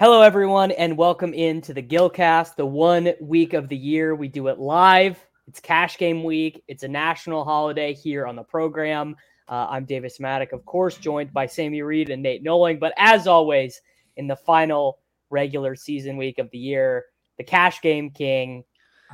[0.00, 4.46] Hello, everyone, and welcome into the Gillcast, the one week of the year we do
[4.46, 5.18] it live.
[5.48, 6.62] It's cash game week.
[6.68, 9.16] It's a national holiday here on the program.
[9.48, 12.78] Uh, I'm Davis Mattek, of course, joined by Sammy Reid and Nate Nohling.
[12.78, 13.80] But as always,
[14.16, 18.62] in the final regular season week of the year, the cash game king,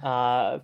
[0.03, 0.59] uh,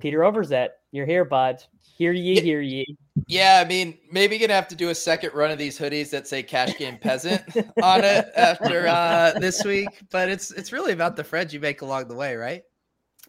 [0.00, 0.70] Peter Overzet.
[0.90, 1.62] You're here, bud.
[1.98, 2.96] Hear ye, hear ye.
[3.28, 6.28] Yeah, I mean, maybe gonna have to do a second run of these hoodies that
[6.28, 7.42] say "Cash Game Peasant"
[7.82, 9.88] on it after uh, this week.
[10.10, 12.62] But it's it's really about the friends you make along the way, right?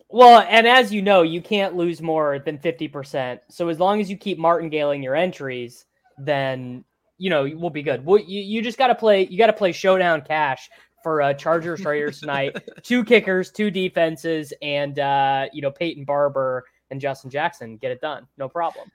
[0.10, 3.40] Well, and as you know, you can't lose more than 50%.
[3.50, 5.86] So as long as you keep martingaling your entries,
[6.18, 6.84] then
[7.18, 8.06] you know we'll be good.
[8.06, 9.26] Well, you, you just got to play.
[9.28, 10.70] You got to play showdown cash
[11.02, 12.58] for uh, Chargers Raiders tonight.
[12.84, 18.02] two kickers, two defenses, and uh, you know Peyton Barber and Justin Jackson get it
[18.02, 18.28] done.
[18.38, 18.90] No problem.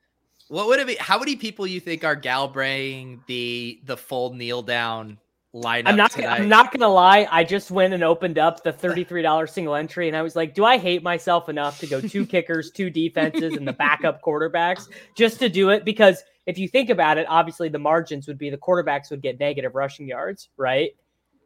[0.53, 0.97] What would it be?
[1.01, 5.17] How many people you think are galbraying the the full kneel down
[5.55, 5.85] lineup?
[5.87, 6.11] I'm not.
[6.11, 6.41] Tonight?
[6.43, 7.27] I'm not gonna lie.
[7.31, 10.55] I just went and opened up the thirty-three dollars single entry, and I was like,
[10.55, 14.89] "Do I hate myself enough to go two kickers, two defenses, and the backup quarterbacks
[15.17, 18.51] just to do it?" Because if you think about it, obviously the margins would be
[18.51, 20.91] the quarterbacks would get negative rushing yards, right?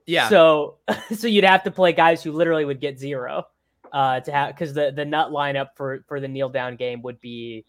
[0.07, 0.29] Yeah.
[0.29, 0.79] So,
[1.15, 3.45] so you'd have to play guys who literally would get zero
[3.93, 7.21] uh, to have because the the nut lineup for for the kneel down game would
[7.21, 7.65] be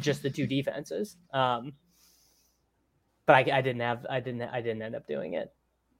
[0.00, 1.16] just the two defenses.
[1.32, 1.72] Um,
[3.26, 5.52] but I, I didn't have I didn't I didn't end up doing it.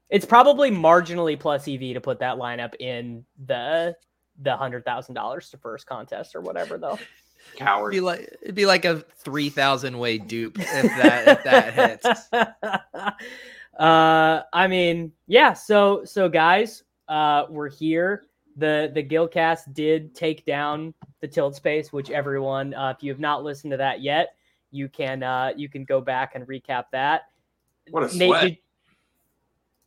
[0.09, 3.97] It's probably marginally plus EV to put that lineup in the
[4.43, 6.99] the hundred thousand dollars to first contest or whatever though.
[7.57, 7.95] Coward.
[7.95, 11.75] It'd be like it'd be like a three thousand way dupe if that if that
[11.75, 12.29] hits.
[13.79, 15.53] uh, I mean, yeah.
[15.53, 18.25] So so guys, uh, we're here.
[18.61, 23.19] The the Gillcast did take down the tilt space, which everyone, uh, if you have
[23.21, 24.37] not listened to that yet,
[24.71, 27.23] you can uh, you can go back and recap that.
[27.91, 28.43] What a sweat.
[28.45, 28.59] did-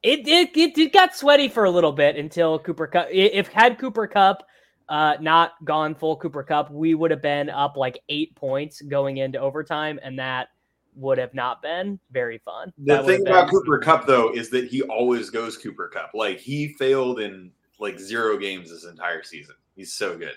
[0.01, 3.07] it, it it it got sweaty for a little bit until Cooper Kupp.
[3.09, 4.43] If had Cooper Kupp
[4.89, 9.17] uh, not gone full Cooper Kupp, we would have been up like eight points going
[9.17, 10.49] into overtime, and that
[10.95, 12.73] would have not been very fun.
[12.79, 16.11] The That thing about been- Cooper Kupp though is that he always goes Cooper Kupp.
[16.13, 19.55] Like he failed in like zero games this entire season.
[19.75, 20.35] He's so good.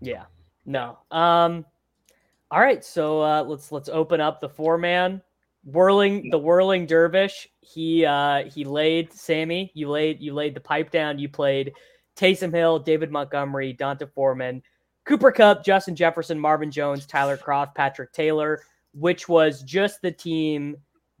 [0.00, 0.24] Yeah.
[0.66, 0.98] No.
[1.10, 1.64] Um
[2.50, 5.20] all right, so uh let's let's open up the four man
[5.64, 7.48] whirling the whirling dervish.
[7.60, 11.72] He uh he laid Sammy, you laid you laid the pipe down, you played
[12.16, 14.62] Taysom Hill, David Montgomery, D'Onta Foreman,
[15.04, 20.76] Cooper Kupp, Justin Jefferson, Marvin Jones, Tyler Kroft, Patrick Taylor, which was just the team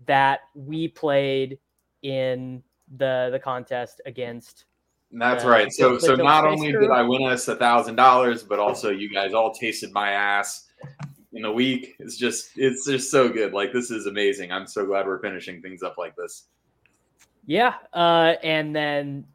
[0.06, 1.58] that we played
[2.02, 2.62] in
[2.96, 4.66] the the contest against
[5.20, 5.50] that's Yeah.
[5.50, 5.72] right.
[5.72, 9.34] So so not only did I win us a thousand dollars, but also you guys
[9.34, 10.68] all tasted my ass
[11.32, 11.96] in a week.
[11.98, 13.52] It's just it's just so good.
[13.52, 14.52] Like this is amazing.
[14.52, 16.44] I'm so glad we're finishing things up like this.
[17.46, 19.26] Yeah, uh, and then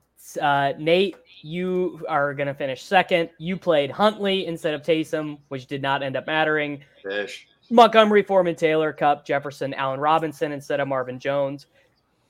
[0.42, 3.30] uh, Nate, you are going to finish second.
[3.38, 6.82] You played Huntley instead of Taysom, which did not end up mattering.
[7.04, 7.48] Fish.
[7.72, 11.68] Montgomery, Foreman, Taylor, Kupp, Jefferson, Allen Robinson instead of Marvin Jones.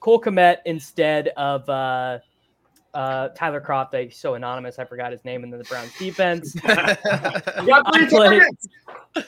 [0.02, 2.20] Cole Kmet instead of uh,
[2.94, 3.92] uh, Tyler Kroft.
[3.92, 6.56] They so anonymous, I forgot his name in the Browns defense.
[6.64, 9.26] I played-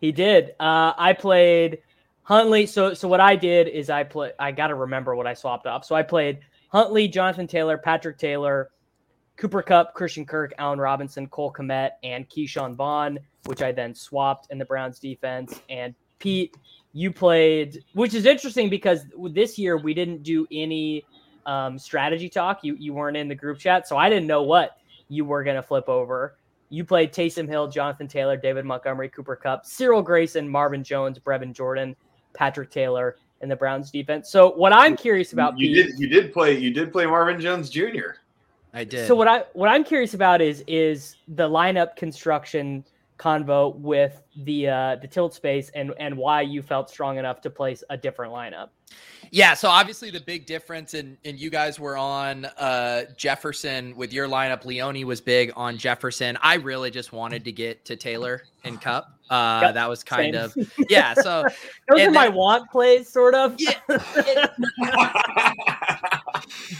[0.00, 0.50] He did.
[0.60, 1.78] Uh, I played
[2.22, 2.66] Huntley.
[2.66, 4.32] So so what I did is I play.
[4.38, 5.84] I got to remember what I swapped up.
[5.84, 8.70] So I played Huntley, Jonathan Taylor, Patrick Taylor,
[9.36, 14.48] Cooper Kupp, Christian Kirk, Allen Robinson, Cole Kmet, and Ke'Shawn Vaughn, which I then swapped
[14.50, 15.60] in the Browns defense.
[15.68, 16.56] And Pete,
[16.92, 21.04] you played, which is interesting because this year we didn't do any
[21.46, 22.62] um, strategy talk.
[22.62, 25.62] You you weren't in the group chat, so I didn't know what you were gonna
[25.62, 26.36] flip over.
[26.70, 31.52] You played Taysom Hill, Jonathan Taylor, David Montgomery, Cooper Kupp, Cyril Grayson, Marvin Jones, Brevin
[31.52, 31.94] Jordan,
[32.32, 34.30] Patrick Taylor, and the Browns defense.
[34.30, 37.40] So what I'm curious about, you Pete, did you did play you did play Marvin
[37.40, 38.18] Jones Jr.
[38.72, 39.06] I did.
[39.06, 42.84] So what I what I'm curious about is is the lineup construction
[43.18, 47.50] convo with the uh the tilt space and and why you felt strong enough to
[47.50, 48.70] place a different lineup.
[49.30, 54.12] Yeah, so obviously the big difference and and you guys were on uh Jefferson with
[54.12, 54.64] your lineup.
[54.64, 56.38] Leone was big on Jefferson.
[56.40, 59.08] I really just wanted to get to Taylor and Kupp.
[59.30, 60.44] Uh Yep, that was kind same.
[60.44, 61.44] of yeah, so
[61.88, 63.56] Those are my want plays, sort of.
[63.58, 64.50] yeah, it-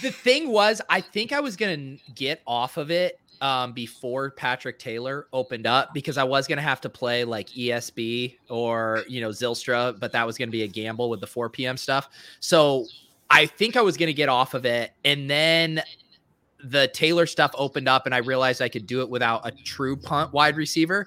[0.02, 4.30] the thing was I think I was going to get off of it um before
[4.30, 9.02] Patrick Taylor opened up because I was going to have to play like ESB or
[9.08, 11.76] you know Zylstra, but that was going to be a gamble with the 4 p.m.
[11.76, 12.03] stuff.
[12.40, 12.86] So
[13.30, 15.82] I think I was going to get off of it and then
[16.62, 19.96] the Taylor stuff opened up and I realized I could do it without a true
[19.96, 21.06] punt wide receiver.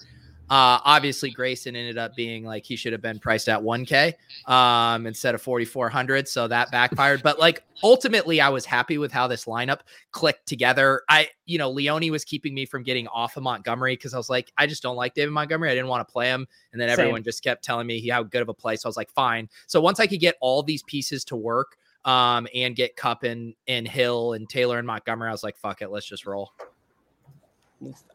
[0.49, 4.13] Uh, obviously Grayson ended up being like he should have been priced at 1K
[4.49, 6.27] um, instead of 4,400.
[6.27, 7.21] So that backfired.
[7.21, 11.01] But like ultimately, I was happy with how this lineup clicked together.
[11.09, 14.29] I, you know, Leone was keeping me from getting off of Montgomery because I was
[14.29, 15.69] like, I just don't like David Montgomery.
[15.69, 16.47] I didn't want to play him.
[16.71, 17.00] And then Same.
[17.00, 18.77] everyone just kept telling me he how good of a play.
[18.77, 19.50] So I was like, fine.
[19.67, 23.53] So once I could get all these pieces to work um, and get Kupp and,
[23.67, 26.53] and Hill and Taylor and Montgomery, I was like, fuck it, let's just roll.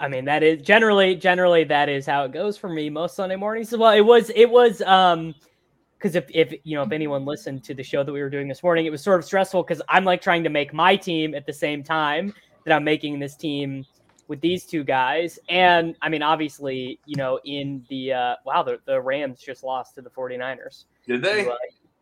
[0.00, 3.37] I mean, that is generally generally that is how it goes for me most Sunday
[3.37, 3.76] mornings.
[3.76, 5.35] Well, it was it was um
[5.99, 8.49] because if if you know if anyone listened to the show that we were doing
[8.49, 11.35] this morning, it was sort of stressful because I'm like trying to make my team
[11.35, 12.35] at the same time
[12.67, 13.85] that I'm making this team
[14.29, 15.38] with these two guys.
[15.49, 19.94] And I mean, obviously, you know, in the uh wow, the, the Rams just lost
[19.94, 20.87] to the 49ers.
[21.06, 21.47] Did they?
[21.49, 21.55] Uh,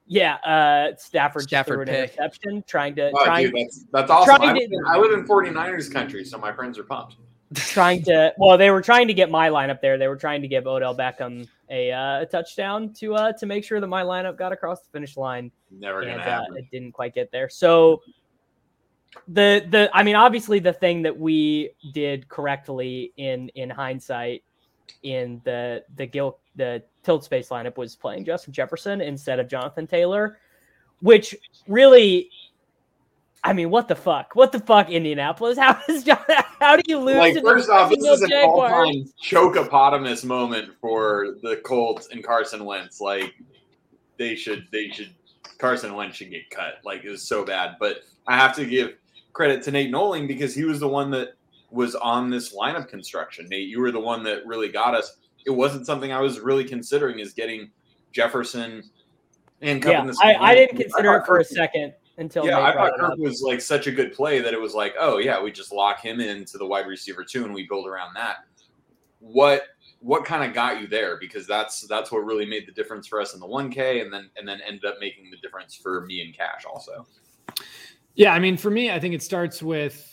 [0.07, 2.11] yeah, uh Stafford, just Stafford threw an pick.
[2.15, 4.37] interception trying to Oh, trying dude, that's that's awesome.
[4.37, 7.17] trying I, to- live in- I live in 49ers country, so my friends are pumped.
[7.55, 10.47] Trying to well they were trying to get my lineup there they were trying to
[10.47, 14.37] give odell beckham a, uh, a touchdown to uh to make sure that my lineup
[14.37, 16.57] got across the finish line Never gonna and uh, happen.
[16.57, 18.03] it didn't quite get there so
[19.27, 24.45] the the i mean obviously the thing that we did correctly in in hindsight
[25.03, 29.89] in the the gil the tilt space lineup was playing justin jefferson instead of jonathan
[29.89, 30.39] taylor
[31.01, 31.35] which
[31.67, 32.31] really
[33.43, 34.35] I mean, what the fuck?
[34.35, 35.59] What the fuck, Indianapolis?
[35.59, 36.19] How is John,
[36.61, 37.17] how do you lose?
[37.17, 43.01] Like first off, this is an all-time chokeopotamus moment for the Colts and Carson Wentz.
[43.01, 43.35] Like
[44.19, 45.15] they should, they should.
[45.59, 46.75] Carson Wentz should get cut.
[46.85, 47.77] Like it was so bad.
[47.81, 48.95] But I have to give
[49.33, 51.35] credit to Nate Nohling because he was the one that
[51.71, 53.49] was on this lineup construction.
[53.49, 55.17] Nate, you were the one that really got us.
[55.47, 57.71] It wasn't something I was really considering is getting
[58.13, 58.83] Jefferson
[59.63, 60.19] and Yeah, this.
[60.23, 63.43] I, I didn't consider it for a second until yeah, Nate I thought Kirk was
[63.43, 66.21] like such a good play that it was like, oh yeah, we just lock him
[66.21, 68.45] into the wide receiver too, and we build around that.
[69.19, 69.65] What
[70.01, 71.19] what kind of got you there?
[71.19, 74.13] Because that's that's what really made the difference for us in the one K, and
[74.13, 77.07] then and then ended up making the difference for me and Cash also.
[78.15, 80.07] Yeah, I mean, for me, I think it starts with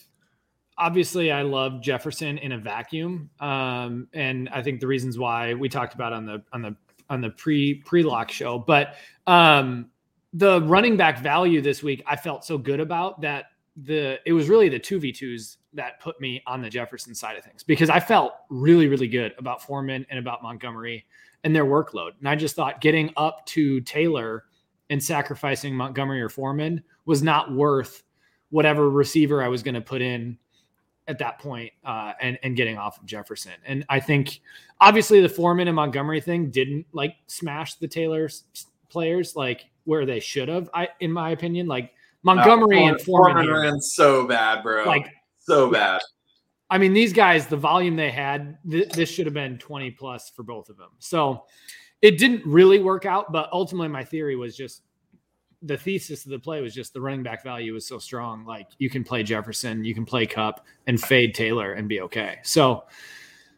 [0.77, 5.67] obviously I love Jefferson in a vacuum, um, and I think the reasons why we
[5.67, 6.75] talked about on the on the
[7.09, 8.95] on the pre pre lock show, but
[9.25, 9.89] um,
[10.33, 13.45] the running back value this week I felt so good about that
[13.83, 17.37] the it was really the two v twos that put me on the Jefferson side
[17.37, 21.05] of things because I felt really really good about Foreman and about Montgomery
[21.43, 24.45] and their workload, and I just thought getting up to Taylor
[24.89, 28.03] and sacrificing Montgomery or Foreman was not worth
[28.49, 30.37] whatever receiver I was going to put in
[31.07, 33.53] at that point, uh, and and getting off of Jefferson.
[33.65, 34.41] And I think
[34.81, 38.29] obviously the Foreman and Montgomery thing didn't like smash the Taylor
[38.89, 40.69] players like where they should have.
[40.73, 41.91] I in my opinion, like
[42.23, 43.49] Montgomery Uh, and Foreman.
[43.49, 44.85] ran so bad, bro.
[44.85, 45.07] like
[45.39, 46.01] so bad.
[46.69, 50.29] I mean, these guys, the volume they had, th- this should have been 20 plus
[50.29, 50.89] for both of them.
[50.99, 51.45] So
[52.01, 54.81] it didn't really work out, but ultimately, my theory was just
[55.63, 58.45] the thesis of the play was just the running back value was so strong.
[58.45, 62.39] Like you can play Jefferson, you can play Kupp and fade Taylor and be okay.
[62.43, 62.83] So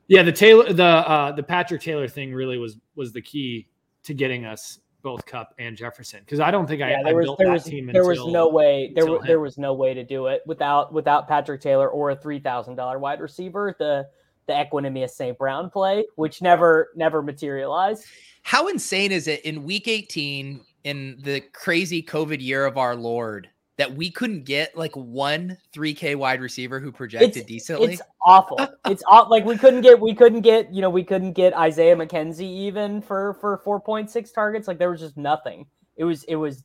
[0.08, 3.68] yeah, the Taylor, the uh, the Patrick Taylor thing really was was the key
[4.04, 7.16] to getting us both Kupp and Jefferson because I don't think I, Yeah, I there
[7.16, 9.74] was built there that was team there was no way there was there was no
[9.74, 13.76] way to do it without without Patrick Taylor or a three thousand dollar wide receiver.
[13.80, 14.08] The
[14.48, 15.38] the Equanimeous St.
[15.38, 18.06] Brown play, which never never materialized.
[18.42, 23.50] How insane is it in week 18 in the crazy COVID year of our Lord
[23.80, 27.94] that we couldn't get like one 3K wide receiver who projected decently?
[27.94, 28.60] It's awful.
[28.86, 31.96] It's aw- like we couldn't get we couldn't get you know we couldn't get Isaiah
[31.96, 34.68] McKenzie even for for four point six targets.
[34.68, 35.66] Like there was just nothing.
[35.96, 36.64] It was it was.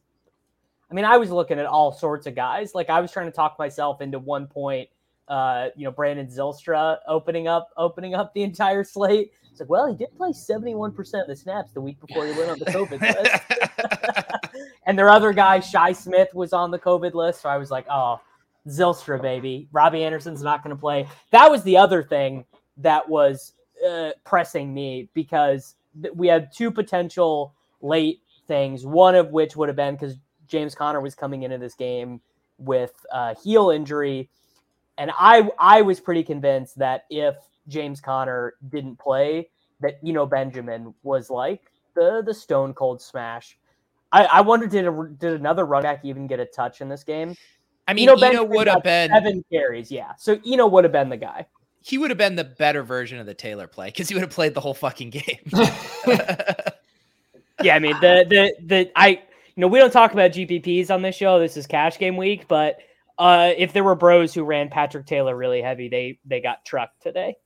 [0.91, 2.75] I mean, I was looking at all sorts of guys.
[2.75, 4.89] Like I was trying to talk myself into one point.
[5.29, 9.31] Uh, you know, Brandon Zylstra opening up opening up the entire slate.
[9.51, 12.27] It's like, well, he did play seventy one percent of the snaps the week before
[12.27, 13.43] he went on the COVID list.
[14.87, 17.43] and their other guy, Shi Smith, was on the COVID list.
[17.43, 18.21] So I was like, oh,
[18.69, 19.69] Zylstra, baby.
[19.73, 21.09] Robbie Anderson's not going to play.
[21.31, 22.45] That was the other thing
[22.79, 23.53] that was
[23.87, 29.69] uh, pressing me because th- we had two potential late things, one of which would
[29.69, 30.17] have been because
[30.47, 32.21] James Conner was coming into this game
[32.59, 34.31] with a heel injury.
[34.97, 37.35] And I I was pretty convinced that if
[37.69, 39.51] James Conner didn't play,
[39.81, 41.63] that you know Benjamin was like
[41.95, 43.59] the the stone cold smash.
[44.15, 47.05] I, I wonder did a, did another running back even get a touch in this
[47.05, 47.35] game?
[47.87, 50.13] I mean, Eno Eno would have been seven carries, yeah.
[50.17, 51.47] So Eno would have been the guy.
[51.83, 54.31] he would have been the better version of the Taylor play because he would have
[54.31, 55.41] played the whole fucking game.
[57.63, 59.21] Yeah, I mean the the the I you
[59.57, 61.39] know we don't talk about GPPs on this show.
[61.39, 62.79] This is cash game week, but
[63.17, 67.01] uh if there were bros who ran Patrick Taylor really heavy, they they got trucked
[67.03, 67.37] today.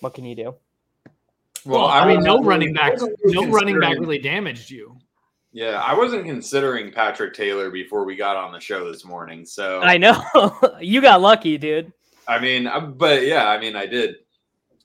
[0.00, 0.54] What can you do?
[1.66, 3.16] Well, I mean, no wasn't- running back, really
[3.46, 4.96] no running back really damaged you.
[5.52, 9.46] Yeah, I wasn't considering Patrick Taylor before we got on the show this morning.
[9.46, 10.20] So I know
[10.80, 11.92] you got lucky, dude.
[12.26, 14.16] I mean, uh, but yeah, I mean, I did.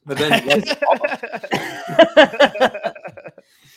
[0.05, 0.31] But then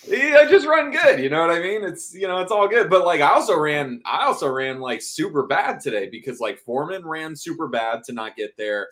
[0.07, 1.21] yeah, I just run good.
[1.21, 1.83] You know what I mean?
[1.85, 2.91] It's you know, it's all good.
[2.91, 7.07] But like, I also ran, I also ran like super bad today because like Foreman
[7.07, 8.89] ran super bad to not get there.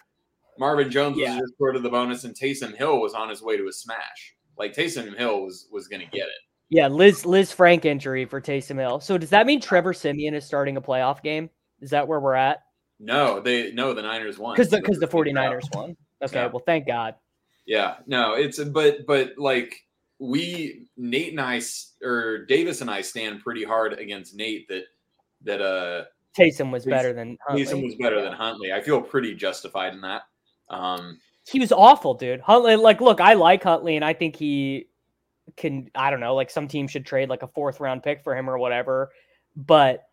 [0.60, 1.32] Marvin Jones Yeah.
[1.36, 3.72] was just short of the bonus, and Taysom Hill was on his way to a
[3.72, 4.36] smash.
[4.58, 6.40] Like Taysom Hill was was gonna get it.
[6.68, 9.00] Yeah, Lis Lisfranc injury for Taysom Hill.
[9.00, 11.48] So does that mean Trevor Siemian is starting a playoff game?
[11.80, 12.58] Is that where we're at?
[13.00, 15.52] No, they no, the Niners won Because the because the it out.
[15.54, 15.96] 49ers won.
[16.22, 16.46] Okay, Yeah.
[16.48, 17.14] well thank God.
[17.64, 19.74] Yeah, no, it's but but like
[20.18, 21.62] we Nate and I
[22.04, 24.84] or Davis and I stand pretty hard against Nate that
[25.44, 26.04] that uh
[26.38, 27.64] Taysom was Taysom- better than Huntley.
[27.64, 28.72] Taysom was better than Huntley.
[28.74, 30.22] I feel pretty justified in that.
[30.70, 31.18] Um
[31.50, 32.40] he was awful, dude.
[32.40, 34.86] Huntley, like, look, I like Huntley, and I think he
[35.56, 35.90] can.
[35.96, 38.48] I don't know, like some team should trade like a fourth round pick for him
[38.48, 39.10] or whatever.
[39.56, 40.04] But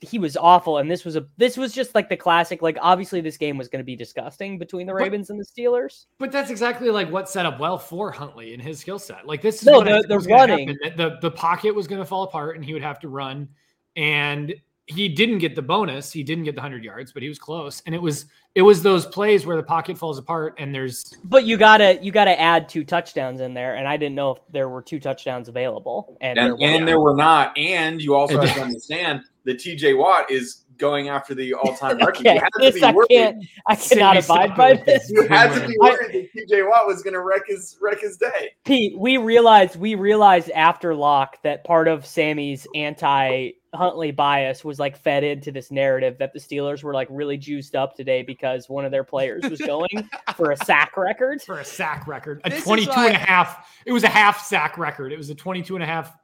[0.00, 2.62] he was awful, and this was a this was just like the classic.
[2.62, 5.44] Like, obviously, this game was going to be disgusting between the But- Ravens and the
[5.44, 6.04] Steelers.
[6.18, 9.26] But that's exactly like what set up well for Huntley and his skill set.
[9.26, 10.68] Like this is No, what the- the was running.
[10.68, 13.48] happen, The the pocket was going to fall apart and he would have to run.
[13.96, 14.54] And
[14.86, 16.12] he didn't get the bonus.
[16.12, 17.82] He didn't get the hundred yards, but he was close.
[17.86, 21.44] And it was it was those plays where the pocket falls apart and there's But
[21.44, 24.68] you gotta you gotta add two touchdowns in there, and I didn't know if there
[24.68, 26.86] were two touchdowns available, and, there and, and were.
[26.86, 27.56] there were not.
[27.56, 32.06] And you also have to understand that TJ Watt is going after the all-time I
[32.06, 32.26] record.
[32.26, 33.08] You had to this be I worried.
[33.10, 34.84] can't I cannot Sydney abide by Stockton.
[34.86, 35.10] this.
[35.10, 38.52] You had to be worried that TJ Watt was gonna wreck his wreck his day.
[38.64, 44.78] Pete, we realized we realized after lock that part of Sammy's anti Huntley bias was
[44.78, 48.68] like fed into this narrative that the Steelers were like really juiced up today because
[48.68, 51.42] one of their players was going for a sack record.
[51.42, 53.68] for a sack record, a This 22 why- and a half.
[53.86, 55.12] It was a half sack record.
[55.12, 56.16] It was a 22 and a half.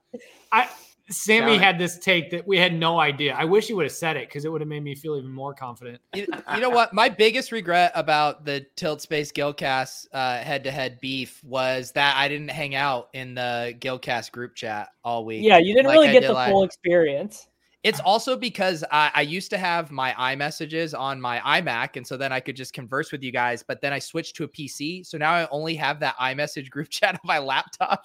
[0.53, 0.69] I
[1.11, 3.35] Sammy Got had this take that we had no idea.
[3.35, 5.31] I wish he would have said it because it would have made me feel even
[5.31, 6.01] more confident.
[6.15, 6.95] you, you know what?
[6.95, 12.51] My biggest regret about the Tilt Space Gillcast uh, head-to-head beef was that I didn't
[12.51, 15.45] hang out in the Gillcast group chat all week.
[15.45, 17.49] Yeah, you didn't like really I get did the last- full experience.
[17.83, 22.17] It's also because I, I used to have my iMessages on my iMac, and so
[22.19, 23.63] then I could just converse with you guys.
[23.63, 26.89] But then I switched to a PC, so now I only have that iMessage group
[26.91, 28.05] chat on my laptop,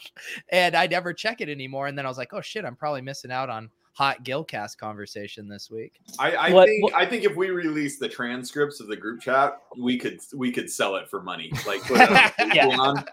[0.49, 1.87] and I never check it anymore.
[1.87, 5.47] And then I was like, oh shit, I'm probably missing out on hot Gillcast conversation
[5.49, 5.99] this week.
[6.19, 9.19] I, I What- think what- I think if we release the transcripts of the group
[9.21, 11.51] chat, we could we could sell it for money.
[11.67, 13.03] Like put it on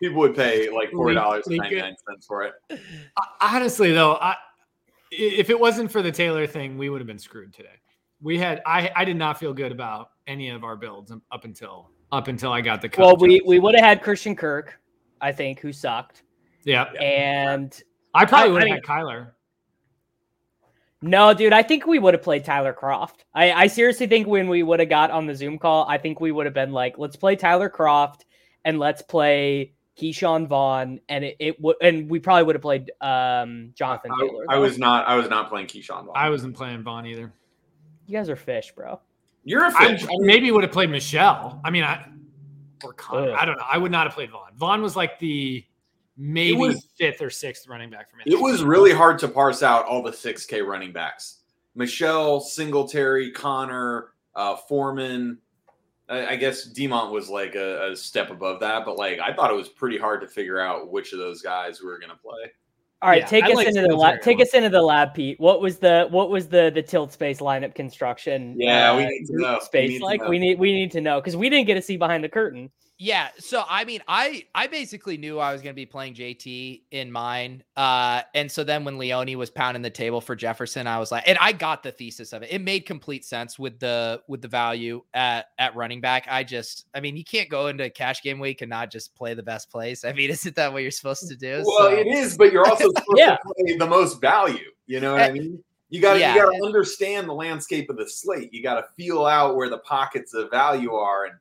[0.00, 2.54] people would pay like four dollars and Leak- ninety leak nine cents for it.
[3.40, 4.36] Honestly, though, I, i-
[5.10, 7.68] if it wasn't for the Taylor thing, we would have been screwed today.
[8.20, 11.90] We had I I did not feel good about any of our builds up until
[12.12, 13.04] up until I got the cut.
[13.04, 14.78] Well, we we would have had Christian Kirk,
[15.20, 16.22] I think, who sucked,
[16.64, 16.84] yeah.
[17.00, 17.82] and
[18.14, 19.32] I probably would have had Kyler.
[21.02, 23.24] No, dude, I think we would have played Tyler Kroft.
[23.34, 26.20] I, I seriously think when we would have got on the Zoom call, I think
[26.20, 28.22] we would have been like, let's play Tyler Kroft
[28.64, 32.90] and let's play Ke'Shawn Vaughn, and it, it would, and we probably would have played
[33.00, 34.44] um, Jonathan I, Taylor.
[34.48, 34.60] I though.
[34.60, 36.04] was not I was not playing Ke'Shawn.
[36.06, 36.14] Vaughn.
[36.14, 37.32] I wasn't playing Vaughn either.
[38.06, 39.00] You guys are fish, bro.
[39.44, 40.04] You're a fish.
[40.18, 41.60] maybe would have played Michel.
[41.64, 42.06] I mean, I
[42.84, 43.30] or Conner.
[43.32, 43.36] Ugh.
[43.38, 43.64] I don't know.
[43.70, 44.50] I would not have played Vaughn.
[44.56, 45.64] Vaughn was like the
[46.16, 48.24] maybe was- fifth or sixth running back for me.
[48.26, 51.38] It was really hard to parse out all the six K running backs:
[51.74, 55.38] Michel, Singletary, Conner, uh, Foreman.
[56.08, 59.50] I, I guess Demont was like a, a step above that, but like I thought
[59.50, 62.52] it was pretty hard to figure out which of those guys were going to play.
[63.02, 64.22] All right, Yeah, take I us like into the lab.
[64.22, 65.38] Take us into the lab, Pete.
[65.38, 68.54] What was the what was the the tilt space lineup construction?
[68.58, 69.58] Yeah, we uh, need to group know.
[69.60, 70.30] We Space need to like know.
[70.30, 72.70] we need we need to know because we didn't get to see behind the curtain.
[72.98, 76.80] Yeah, so I mean, I I basically knew I was going to be playing JT
[76.92, 80.98] in mine, uh, and so then when Leone was pounding the table for Jefferson, I
[80.98, 82.48] was like, and I got the thesis of it.
[82.50, 86.26] It made complete sense with the with the value at at running back.
[86.30, 89.34] I just, I mean, you can't go into cash game week and not just play
[89.34, 90.02] the best plays.
[90.02, 91.64] I mean, isn't that what you're supposed to do?
[91.66, 93.36] Well, So- it is, but you're also supposed Yeah.
[93.36, 94.70] to play the most value.
[94.86, 95.64] You know what I Uh, mean?
[95.90, 96.34] You got to yeah.
[96.34, 98.54] you got to understand the landscape of the slate.
[98.54, 101.34] You got to feel out where the pockets of value are, and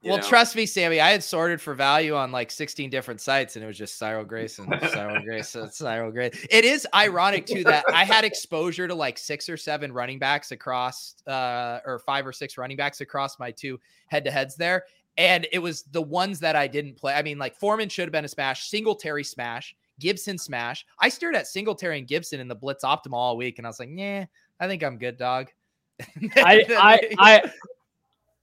[0.00, 0.28] you Well, know.
[0.28, 1.00] trust me, Sammy.
[1.00, 4.24] I had sorted for value on like 16 different sites, and it was just Cyril
[4.24, 6.40] Grayson, Cyril Grayson, Cyril Grayson.
[6.50, 10.52] It is ironic too that I had exposure to like six or seven running backs
[10.52, 14.84] across, uh, or five or six running backs across my two head-to-heads there,
[15.16, 17.14] and it was the ones that I didn't play.
[17.14, 20.86] I mean, like Foreman should have been a smash, Singletary smash, Gibson smash.
[21.00, 23.80] I stared at Singletary and Gibson in the blitz optimal all week, and I was
[23.80, 24.26] like, yeah,
[24.60, 25.48] I think I'm good, dog.
[26.36, 27.52] I, I, I,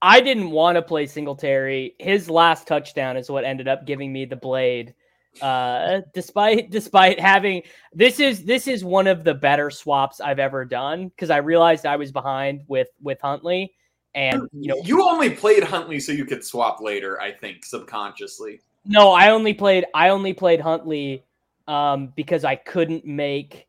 [0.05, 1.95] I didn't want to play Singletary.
[1.97, 4.93] His last touchdown is what ended up giving me the blade.
[5.41, 10.63] Uh, despite despite having this is this is one of the better swaps I've ever
[10.63, 13.73] done because I realized I was behind with with Huntley,
[14.13, 17.19] and you know you only played Huntley so you could swap later.
[17.19, 18.61] I think subconsciously.
[18.85, 21.25] no, I only played I only played Huntley
[21.67, 23.67] um, because I couldn't make.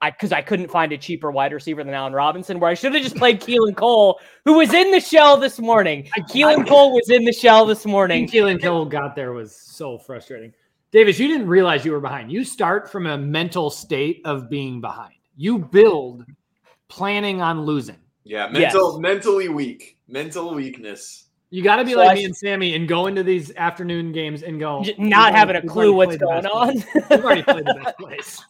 [0.00, 2.92] I because I couldn't find a cheaper wide receiver than Allen Robinson, where I should
[2.94, 6.08] have just played Keelan Cole, who was in the shell this morning.
[6.30, 8.28] Keelan Cole was in the shell this morning.
[8.28, 10.52] think Keelan Cole got there was so frustrating.
[10.90, 12.30] Davis, you didn't realize you were behind.
[12.30, 15.14] You start from a mental state of being behind.
[15.36, 16.24] You build
[16.88, 17.96] planning on losing.
[18.24, 18.72] Yeah, Yes.
[18.74, 21.26] mental, mentally weak, mental weakness.
[21.50, 24.12] You got to be So like I- me and Sammy and go into these afternoon
[24.12, 26.74] games and go Not having a clue what's going on.
[26.94, 28.44] We've already played the best plays.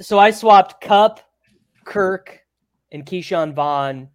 [0.00, 1.20] So I swapped Kupp,
[1.84, 2.40] Kirk,
[2.92, 4.08] and Ke'Shawn Vaughn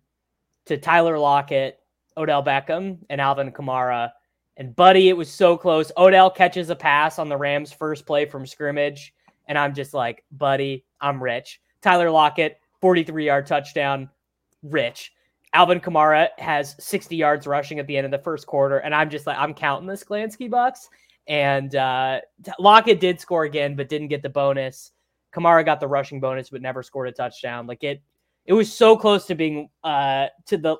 [0.65, 1.79] to Tyler Lockett,
[2.17, 4.11] Odell Beckham, and Alvin Kamara.
[4.57, 5.91] And buddy, it was so close.
[5.97, 9.13] Odell catches a pass on the Rams' first play from scrimmage,
[9.47, 11.61] and I'm just like, buddy, I'm rich.
[11.81, 14.09] Tyler Lockett, 43 yard touchdown,
[14.63, 15.13] rich.
[15.53, 19.09] Alvin Kamara has 60 yards rushing at the end of the first quarter, and I'm
[19.09, 20.89] just like, I'm counting this Glansky bucks.
[21.27, 22.21] And uh,
[22.59, 24.91] Lockett did score again, but didn't get the bonus.
[25.33, 27.67] Kamara got the rushing bonus, but never scored a touchdown.
[27.67, 28.01] Like it,
[28.45, 30.77] it was so close to being uh to the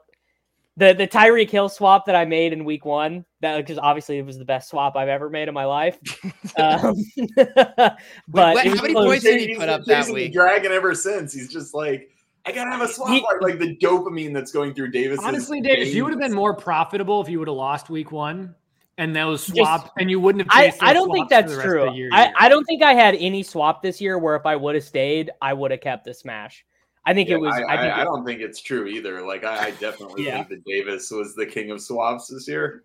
[0.78, 3.26] the the Tyreek Hill swap that I made in week one.
[3.42, 5.98] That because obviously it was the best swap I've ever made in my life.
[6.58, 6.96] um,
[7.36, 9.06] but what- how many close.
[9.08, 10.34] points did he put up that week?
[10.34, 11.34] Dragon ever since.
[11.34, 12.10] He's just like,
[12.46, 13.10] I gotta have a swap.
[13.10, 15.20] He- like, like the dopamine that's going through Davis.
[15.22, 18.56] Honestly, Davis, you would have been more profitable if you would have lost week one
[19.00, 20.56] and those Just- swaps, and you wouldn't have.
[20.56, 21.86] I, chased I those don't think for that's the rest of true.
[21.86, 22.34] the year I, either.
[22.40, 25.32] I don't think I had any swap this year where if I would have stayed,
[25.42, 26.64] I would have kept the smash.
[27.06, 27.54] I think Yeah, it was.
[27.56, 29.26] I, I, think I, I it- don't think it's true either.
[29.26, 30.36] Like, I, I definitely Yeah.
[30.44, 32.84] think that Davis was the king of swaps this year.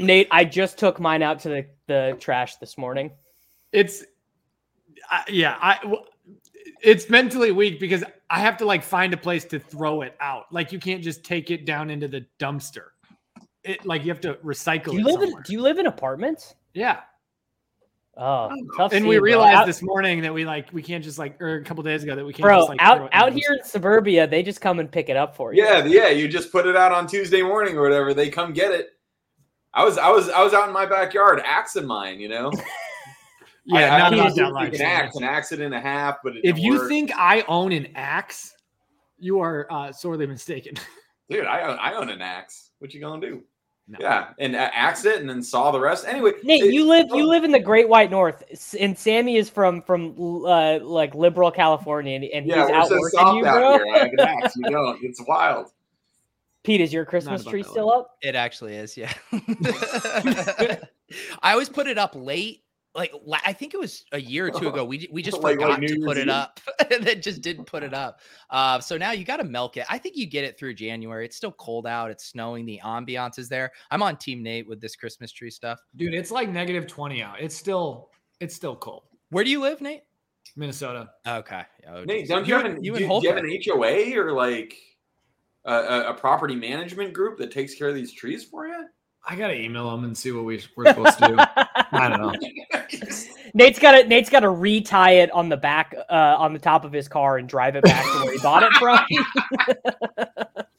[0.00, 3.12] Nate, I just took mine out to the, the trash this morning.
[3.72, 4.04] it's
[5.10, 6.02] I, yeah i w-
[6.82, 10.52] it's mentally weak because i have to like find a place to throw it out
[10.52, 12.86] like you can't just take it down into the dumpster
[13.68, 15.34] it like you have to recycle Do you it live in.
[15.42, 16.54] Do you live in apartments?
[16.74, 17.00] yeah
[18.20, 18.92] Oh, tough.
[18.92, 21.58] and scene, we realized Out- this morning that we like we can't just like or
[21.58, 24.26] a couple days ago that we can't bro, just like out out here in suburbia,
[24.26, 25.62] they just come and pick it up for you.
[25.62, 26.08] Yeah, yeah.
[26.08, 28.14] You just put it out on Tuesday morning or whatever.
[28.14, 28.88] They come get it.
[29.72, 32.18] I was, I was, I was out in my backyard axing mine.
[32.18, 32.52] You know,
[33.66, 36.16] yeah I, not I, about used that an axe, an axe it in a half.
[36.24, 36.88] But it if you work.
[36.88, 38.54] think i own an axe
[39.20, 40.74] you are uh, sorely mistaken
[41.30, 42.70] dude, I own, I own an axe.
[42.78, 43.42] What you gonna do?
[43.90, 43.96] No.
[44.00, 46.04] Yeah, and uh, axe it and then saw the rest.
[46.06, 48.42] Anyway, Nate, it- you live you live in the Great White North,
[48.78, 52.90] and Sammy is from from uh, like liberal California, and, and Yeah, he's we're out
[52.90, 53.78] working you, bro.
[53.78, 54.16] here.
[54.18, 54.56] I axe.
[54.56, 55.02] You don't.
[55.02, 55.72] It's wild.
[56.64, 58.18] Pete, is your Christmas tree still up?
[58.20, 59.12] It actually is, yeah.
[61.40, 62.62] I always put it up late.
[62.94, 63.12] Like
[63.44, 64.84] I think it was a year or two ago.
[64.84, 66.58] We we just Like- like forgot New to put it up,
[66.90, 68.20] and then just didn't put it up.
[68.50, 69.84] Uh, so now you got to milk it.
[69.88, 71.24] I think you get it through January.
[71.24, 72.10] It's still cold out.
[72.10, 72.66] It's snowing.
[72.66, 73.70] The ambiance is there.
[73.90, 75.78] I'm on Team Nate with this Christmas tree stuff.
[75.96, 79.80] dude it's like negative 20 out it's still it's still cold Where do you live,
[79.80, 80.02] Nate?
[80.56, 81.62] minnesota Okay.
[81.88, 82.28] Oh, Nate, geez.
[82.30, 84.74] don't you, have an, you do, do you have an HOA or like
[85.66, 88.86] a, a, a property management group that takes care of these trees for you?
[89.26, 91.36] I gotta email them and see what we, we're supposed to do
[91.92, 92.32] i don't know
[93.54, 96.84] Nate's got to Nate's got to retie it on the back uh, on the top
[96.84, 98.98] of his car and drive it back to where he bought it from.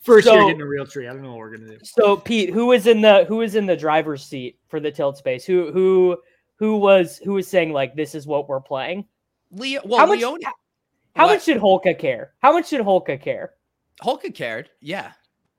[0.00, 1.06] First year getting a real tree.
[1.06, 1.78] I don't know what we're gonna do.
[1.84, 5.16] So Pete, who is in the who is in the driver's seat for the tilt
[5.16, 5.44] space?
[5.44, 6.18] Who who
[6.56, 9.06] who was who was saying like this is what we're playing?
[9.52, 9.80] Leo.
[9.84, 10.40] Well, how much Leone.
[11.14, 11.34] how What?
[11.34, 12.32] much did Holka care?
[12.40, 13.52] How much should Holka care?
[14.02, 14.70] Holka cared.
[14.80, 15.12] Yeah,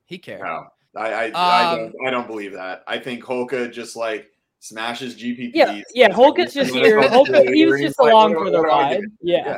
[0.06, 0.42] he cared.
[0.42, 0.66] No.
[0.96, 2.84] I I, I, Um, don't, I don't believe that.
[2.88, 4.28] I think Holka just like
[4.60, 5.52] smashes GPPs.
[5.54, 6.10] Yeah, yeah.
[6.10, 7.02] Holka's just here.
[7.02, 9.02] Holka, he was just along for the ride.
[9.22, 9.58] Yeah.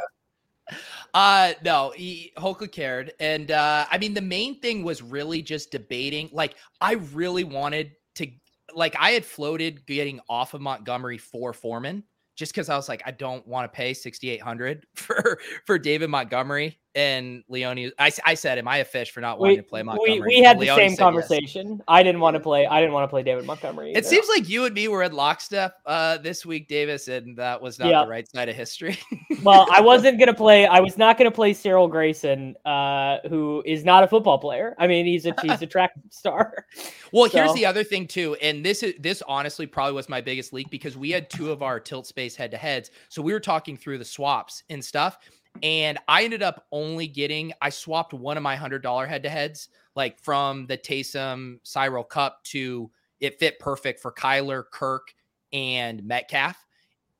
[1.13, 3.13] Uh no, he Hoka cared.
[3.19, 6.29] And uh I mean the main thing was really just debating.
[6.33, 8.27] Like I really wanted to
[8.73, 12.03] like I had floated getting off of Montgomery for Foreman
[12.35, 16.79] just because I was like, I don't want to pay 6,800 for for David Montgomery
[16.95, 17.91] and Leone.
[17.99, 20.21] I, I said, Am I a fish for not wanting We, to play Montgomery?
[20.21, 20.99] we we had the same said yes.
[20.99, 21.81] conversation.
[21.87, 22.65] I didn't want to play.
[22.65, 23.93] I didn't want to play David Montgomery.
[23.93, 27.61] It seems like you and me were in lockstep uh, this week, Davis, and that
[27.61, 28.03] was not Yeah.
[28.03, 28.97] the right side of history.
[29.43, 30.65] well, I wasn't gonna play.
[30.65, 34.75] I was not gonna play Cyril Grayson, uh, who is not a football player.
[34.79, 36.65] I mean, he's a he's a track star.
[37.11, 40.53] Well, here's the other thing too, and this is this honestly probably was my biggest
[40.53, 43.39] leak because we had two of our tilt space head to heads, so we were
[43.39, 45.17] talking through the swaps and stuff,
[45.63, 49.29] and I ended up only getting I swapped one of my hundred dollar head to
[49.29, 52.89] heads, like from the Taysom Cyril Kupp to
[53.19, 55.13] it fit perfect for Kyler, Kirk,
[55.53, 56.57] and Metcalf.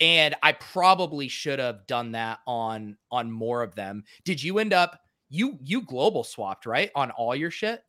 [0.01, 4.03] And I probably should have done that on on more of them.
[4.25, 7.83] Did you end up you you global swapped right on all your shit?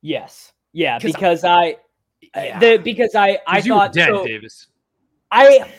[0.00, 1.76] Yes, Yeah, 'Cause- because I,
[2.34, 2.58] Yeah.
[2.58, 4.66] the because I I 'Cause you were thought dead, so- Davis.
[5.30, 5.72] I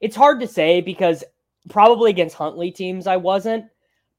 [0.00, 1.22] it's hard to say because
[1.70, 3.64] probably against Huntley teams I wasn't,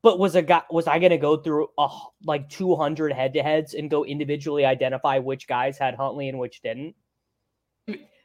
[0.02, 3.34] but was a guy was I going to go through a, h- like 200 head
[3.34, 6.96] to heads and go individually identify which guys had Huntley and which didn't?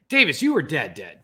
[0.09, 1.21] Davis, you were dead, dead.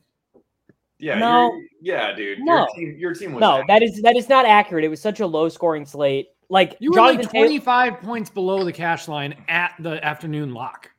[0.99, 1.53] Yeah, No.
[1.81, 2.38] yeah, dude.
[2.41, 2.59] No.
[2.59, 3.65] Your team, your team was No, ass.
[3.69, 4.85] that is that is not accurate.
[4.85, 6.29] It was such a low scoring slate.
[6.49, 10.53] Like You were Jonathan like Taylor- 25 points below the cash line at the afternoon
[10.55, 10.91] lock.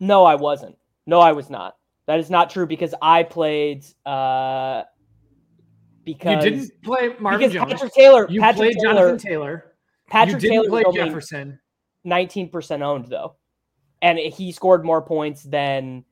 [0.00, 0.76] No, I wasn't.
[1.06, 1.76] No, I was not.
[2.06, 4.82] That is not true because I played uh
[6.08, 7.72] because you didn't play Marvin because Jones.
[7.72, 9.72] Patrick Taylor you Patrick played Taylor Jonathan Taylor.
[10.08, 11.60] Patrick you didn't Taylor play was only Jefferson.
[12.06, 13.36] 19% owned though.
[14.00, 16.04] And he scored more points than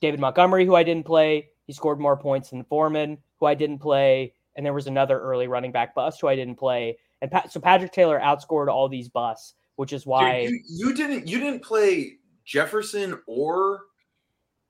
[0.00, 1.48] David Montgomery, who I didn't play.
[1.66, 4.32] He scored more points than Foreman, who I didn't play.
[4.56, 6.96] And there was another early running back bust who I didn't play.
[7.20, 10.94] And Pat, so Patrick Taylor outscored all these busts, which is why Dude, you, you
[10.94, 13.80] didn't you didn't play Jefferson or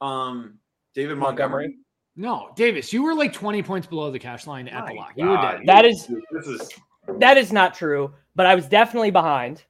[0.00, 0.58] um
[0.94, 1.66] David Montgomery.
[1.66, 1.84] Montgomery.
[2.18, 5.12] No, Davis, you were like 20 points below the cash line at the My lock.
[5.14, 5.60] You were dead.
[5.66, 6.68] That is this is
[7.20, 8.12] that is not true.
[8.34, 9.64] But I was definitely behind.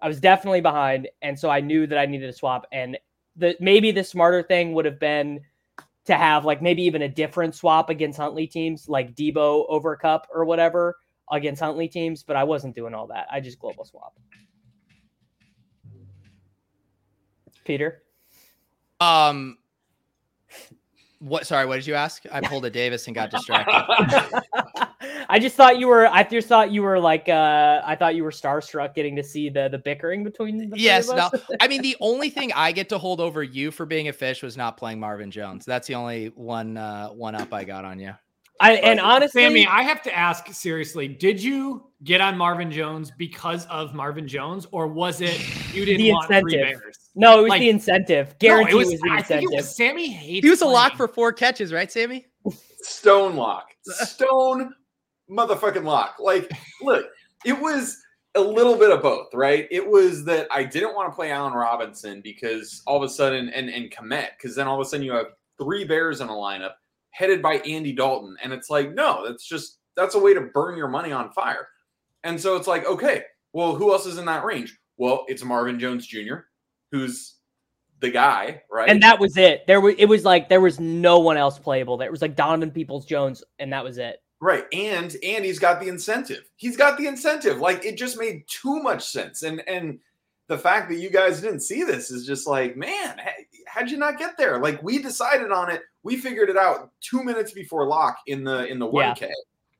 [0.00, 2.66] I was definitely behind, and so I knew that I needed to swap.
[2.72, 2.98] And
[3.36, 5.42] the maybe the smarter thing would have been
[6.06, 10.26] to have like maybe even a different swap against Huntley teams, like Deebo over Kupp
[10.34, 10.96] or whatever
[11.30, 12.24] against Huntley teams.
[12.24, 13.28] But I wasn't doing all that.
[13.30, 14.18] I just global swap.
[17.64, 18.02] Peter,
[19.00, 19.58] Um,
[21.22, 21.46] what?
[21.46, 22.24] Sorry, what did you ask?
[22.32, 23.72] I pulled a Davis and got distracted.
[25.28, 26.08] I just thought you were.
[26.08, 27.28] I just thought you were like.
[27.28, 30.58] uh I thought you were starstruck getting to see the the bickering between.
[30.58, 31.30] The three yes, of no.
[31.60, 34.42] I mean, the only thing I get to hold over you for being a fish
[34.42, 35.64] was not playing Marvin Jones.
[35.64, 38.12] That's the only one uh, one up I got on you.
[38.60, 43.12] I and honestly, Sammy, I have to ask seriously, did you get on Marvin Jones
[43.16, 45.40] because of Marvin Jones, or was it
[45.72, 46.80] you didn't The want three incentive.
[46.80, 47.01] bears?
[47.14, 48.28] No, it was Like- the incentive.
[48.28, 49.52] No, Guarantee it was, it was the I think incentive.
[49.52, 52.26] it was Sammy hates He was a lock for four catches, right, Sammy?
[52.82, 53.68] stone lock.
[53.84, 54.72] Stone
[55.30, 56.16] motherfucking lock.
[56.18, 56.50] Like,
[56.82, 57.06] look,
[57.44, 57.96] it was
[58.34, 59.66] a little bit of both, right?
[59.70, 63.48] It was that I didn't want to play Allen Robinson because all of a sudden,
[63.50, 65.26] and and Kmet, because then all of a sudden you have
[65.60, 66.72] three Bears in a lineup
[67.10, 70.76] headed by Andy Dalton, and it's like, no, that's just that's a way to burn
[70.78, 71.68] your money on fire.
[72.24, 74.78] And so it's like, okay, well, who else is in that range?
[74.96, 76.36] Well, it's Marvin Jones Jr.,
[76.92, 77.34] who's
[78.00, 78.88] the guy, right?
[78.88, 79.66] and that was it.
[79.66, 81.96] There was it was like there was no one else playable.
[81.96, 84.22] There was like Donovan Peoples Jones, and that was it.
[84.40, 84.64] Right.
[84.72, 86.48] And and he's got the incentive.
[86.56, 87.58] He's got the incentive.
[87.58, 89.42] Like it just made too much sense.
[89.42, 89.98] And and
[90.48, 93.20] the fact that you guys didn't see this is just like, man,
[93.68, 94.58] how'd you not get there?
[94.58, 95.82] Like we decided on it.
[96.02, 99.14] We figured it out two minutes before lock in the in the Yeah.
[99.14, 99.30] 1K.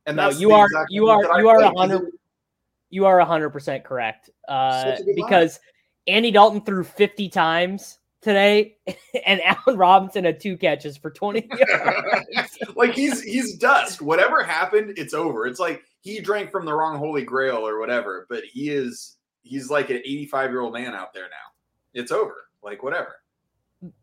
[0.06, 1.72] And No, you are- you are- I you are played.
[1.74, 2.12] 100
[2.90, 4.30] You are hundred percent correct.
[4.48, 5.50] Uh, a good line.
[6.04, 8.76] Because Andy Dalton threw fifty times today,
[9.26, 11.48] and Allen Robinson had two catches for twenty.
[11.58, 12.58] yards.
[12.76, 14.00] like he's he's dust.
[14.02, 15.46] Whatever happened, it's over.
[15.46, 19.70] It's like he drank from the wrong holy grail or whatever, but he is he's
[19.70, 22.00] like an 85 year old man out there now.
[22.00, 22.36] It's over.
[22.62, 23.16] Like whatever.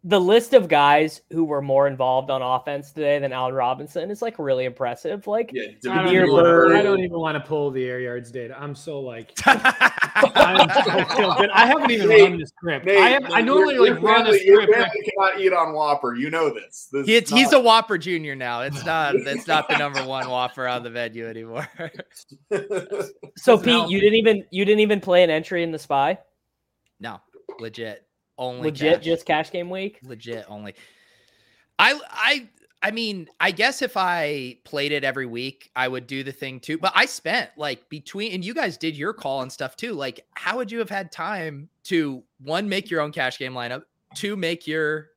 [0.03, 4.21] the list of guys who were more involved on offense today than Allen Robinson is
[4.21, 5.27] like really impressive.
[5.27, 6.75] Like Yeah, I don't, even, Bird.
[6.75, 8.57] I don't even want to pull the air yards data.
[8.59, 9.33] I'm so like,
[10.15, 11.49] I'm so feel good.
[11.51, 12.85] I haven't even Nate, run the script.
[12.85, 14.79] Nate, I, have, I normally your like run a family- Your script.
[14.81, 16.15] family cannot eat on Whopper.
[16.15, 16.87] You know this.
[16.91, 18.61] this He's, is he's a not- Whopper Junior now.
[18.61, 19.15] It's not.
[19.15, 21.67] It's not the number one Whopper on the venue anymore.
[23.37, 23.91] so, Pete, help.
[23.91, 26.17] you didn't even you didn't even play an entry in the spy.
[26.99, 27.19] no,
[27.59, 28.05] legit
[28.37, 29.03] only Legit, cash.
[29.05, 29.99] just cash game week.
[30.03, 30.73] legit only.
[31.77, 32.49] I I
[32.81, 36.59] I mean, I guess if I played it every week, I would do the thing
[36.59, 36.77] too.
[36.77, 39.93] But I spent like between and you guys did your call and stuff too.
[39.93, 43.83] Like, how would you have had time to one make your own cash game lineup,
[44.15, 45.09] two make your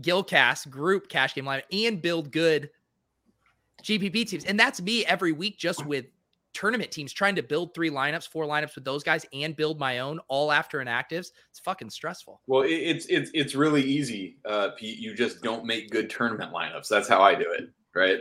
[0.00, 2.70] Gillcast group cash game lineup, and build good
[3.82, 4.44] GPP teams?
[4.46, 6.06] And that's me every week, just with
[6.52, 10.00] tournament teams trying to build three lineups, four lineups with those guys, and build my
[10.00, 11.28] own all after inactives.
[11.50, 12.40] It's fucking stressful.
[12.46, 14.98] Well, it's it's it's really easy, uh, Pete.
[14.98, 16.88] You just don't make good tournament lineups.
[16.88, 18.18] That's how I do it, right?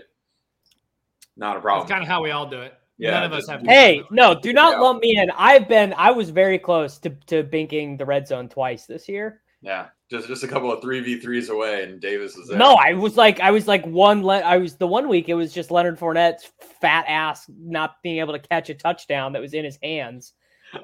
[1.37, 1.87] Not a problem.
[1.87, 2.73] That's kind of how we all do it.
[2.97, 3.61] Yeah, None of us have.
[3.61, 4.79] Hey, no, do not Yeah.
[4.81, 5.31] lump me in.
[5.31, 9.41] I've been, I was very close to to binking the red zone twice this year.
[9.61, 12.57] yeah, just just a couple of three v threes away, and Davis is there.
[12.57, 14.23] No, I was like, I was like one.
[14.23, 15.29] Le- I was the one week.
[15.29, 19.41] It was just Leonard Fournette's fat ass not being able to catch a touchdown that
[19.41, 20.33] was in his hands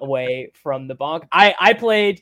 [0.01, 1.23] away from the bonk.
[1.31, 2.21] I I played.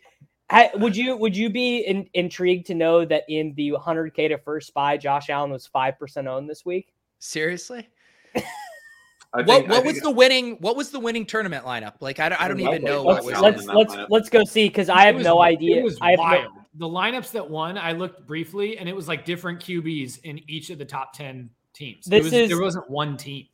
[0.49, 4.37] I, would you would you be in, intrigued to know that in the 100k to
[4.37, 6.93] first spy, Josh Allen was five percent owned this week?
[7.19, 7.87] Seriously?
[8.35, 11.93] I What what was the winning what was the winning tournament lineup?
[12.01, 13.03] Like I don't, I don't even know know.
[13.03, 15.23] what Let's was Allen let's in that let's, let's go see because I have was-
[15.23, 15.77] no idea.
[15.77, 16.51] It was I have no- wild.
[16.75, 20.69] The lineups that won, I looked briefly, and it was like different QBs in each
[20.69, 22.05] of the top ten teams.
[22.05, 23.47] This it was, is- there wasn't one team.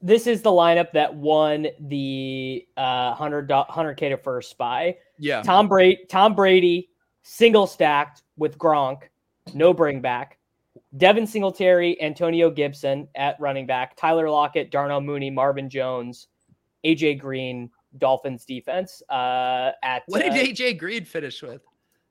[0.00, 4.96] this is the lineup that won the uh 100 100k to first spy.
[5.18, 5.42] Yeah.
[5.42, 6.90] Tom Brady, Tom Brady,
[7.22, 9.02] single stacked with Gronk,
[9.54, 10.38] no bring back.
[10.96, 16.28] Devin Singletary, Antonio Gibson at running back, Tyler Lockett, Darnell Mooney, Marvin Jones,
[16.84, 19.02] AJ Green, Dolphins defense.
[19.10, 21.60] Uh, at What did uh, AJ Green finish with?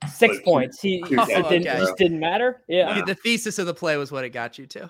[0.08, 0.82] Six Like points.
[0.82, 1.86] He two just, catches, didn't, bro.
[1.86, 2.62] just didn't matter.
[2.68, 4.90] Yeah, The thesis of the play was what it got you to.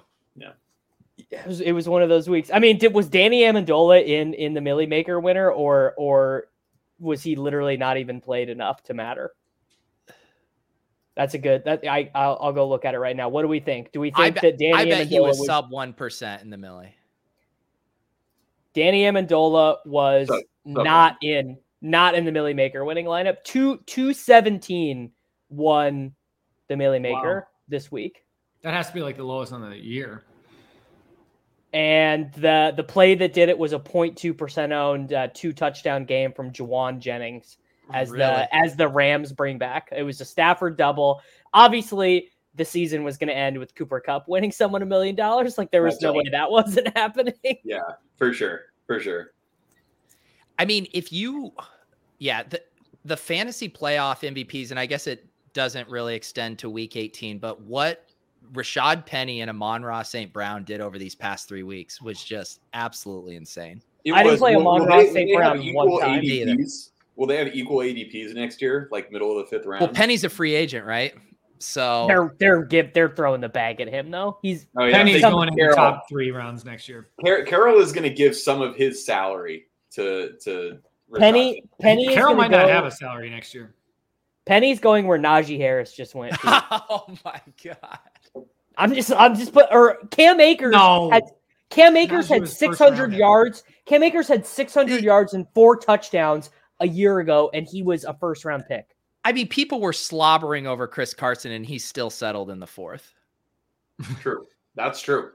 [1.29, 2.49] it was, it was one of those weeks.
[2.53, 6.47] I mean, did, was Danny Amendola in in the Millie Maker winner, or or
[6.99, 9.31] was he literally not even played enough to matter?
[11.15, 11.63] That's a good.
[11.65, 13.29] That I I'll, I'll go look at it right now.
[13.29, 13.91] What do we think?
[13.91, 15.93] Do we I think bet- that Danny I bet Amendola he was was, sub one
[15.93, 16.93] percent in the millie.
[18.73, 20.43] Danny Amendola was Sub-
[20.75, 23.43] sub not in not in the Millie Maker winning lineup.
[23.43, 25.11] Two two seventeen
[25.49, 26.13] won
[26.67, 28.23] the Millie Maker this week.
[28.63, 30.23] That has to be like the lowest on the year.
[31.73, 36.05] And the the play that did it was a 0.2 percent owned uh, two touchdown
[36.05, 37.57] game from Jauan Jennings
[37.93, 38.19] as Really?
[38.25, 39.89] the as the Rams bring back.
[39.95, 41.21] It was a Stafford double.
[41.53, 45.57] Obviously, the season was going to end with Cooper Kupp winning someone a million dollars.
[45.57, 46.17] Like there was That's no right.
[46.23, 47.33] way that wasn't happening.
[47.63, 47.79] Yeah,
[48.15, 49.33] for sure, for sure.
[50.59, 51.53] I mean, if you,
[52.19, 52.61] yeah, the
[53.05, 57.61] the fantasy playoff MVPs, and I guess it doesn't really extend to week 18, but
[57.61, 58.05] what
[58.53, 60.31] Rashad Penny and Amon-Ra St.
[60.31, 63.81] Brown did over these past three weeks was just absolutely insane.
[64.03, 65.13] It I didn't play will- Amon will Ross St.
[65.13, 66.55] will they have Brown one equal time either.
[67.15, 69.81] Will they have equal ADPs next year, like middle of the fifth round?
[69.81, 71.15] Well, Penny's a free agent, right?
[71.59, 74.37] So They're they're give they're throwing the bag at him though.
[74.43, 77.09] He's oh, yeah, Penny's going in the top three rounds next year.
[77.25, 79.66] Car- Carroll is going to give some of his salary
[79.97, 80.79] to to
[81.11, 81.19] Rashad.
[81.19, 83.75] Penny Penny is Carroll gonna might not have a salary next year.
[84.45, 86.35] Penny's going where Najee Harris just went.
[86.45, 87.99] oh my god.
[88.77, 91.09] I'm just I'm just put or Cam Akers No.
[91.11, 91.23] had
[91.69, 93.13] Cam Akers Najee had 600 round.
[93.13, 93.63] yards.
[93.85, 98.13] Cam Akers had 600 yards and four touchdowns a year ago, and he was a
[98.13, 98.95] first round pick.
[99.25, 103.13] I mean, people were slobbering over Chris Carson, and he still settled in the fourth.
[104.21, 105.31] True, that's true.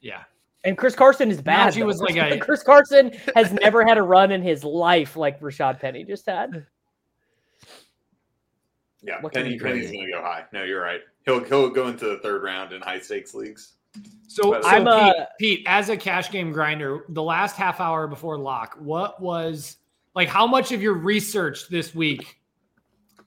[0.00, 0.22] Yeah.
[0.66, 1.72] And Chris Carson is bad.
[1.72, 5.16] Najee was like Chris, a- Chris Carson has never had a run in his life
[5.16, 6.66] like Rashad Penny just had.
[9.02, 10.44] Yeah, What can Penny you Penny's going to go high.
[10.52, 11.00] No, you're right.
[11.24, 13.74] He'll he'll go into the third round in high stakes leagues.
[14.26, 17.80] So, But- so I'm, Pete, uh, Pete, as a cash game grinder, the last half
[17.80, 19.76] hour before lock, what was
[20.14, 22.40] like how much of your research this week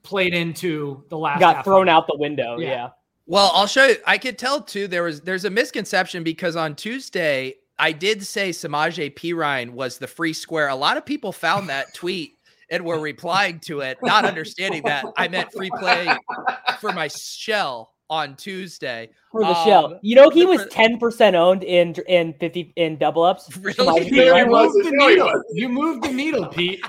[0.02, 1.96] played into the last Got half thrown hour?
[1.96, 2.58] out the window.
[2.58, 2.68] Yeah.
[2.68, 2.88] Yeah.
[3.26, 3.96] Well, I'll show you.
[4.06, 4.88] I could tell too.
[4.88, 10.06] There was there's a misconception because on Tuesday I did say Samaje Perine was the
[10.06, 10.68] free square.
[10.68, 12.34] A lot of people found that tweet
[12.70, 16.08] and were replying to it, not understanding that I meant free play
[16.80, 19.08] for my shell on Tuesday.
[19.32, 19.98] For the Um, shell.
[20.02, 23.48] You know he was 10% owned in in 50 in double ups.
[23.60, 23.74] Really?
[23.76, 24.66] Samaje Yeah, You Perine he was.
[24.66, 24.74] was.
[24.74, 25.42] moved the needle.
[25.52, 26.84] You moved the needle, Pete.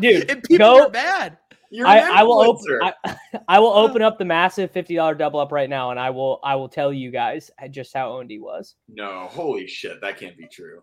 [0.00, 1.38] Dude, And people go were bad.
[1.70, 2.80] You're I, I will open.
[2.82, 3.16] I,
[3.48, 6.38] I will open up the massive fifty dollar double up right now, and I will
[6.42, 8.76] I will tell you guys just how owned he was.
[8.88, 10.82] no, holy shit, that can't be true.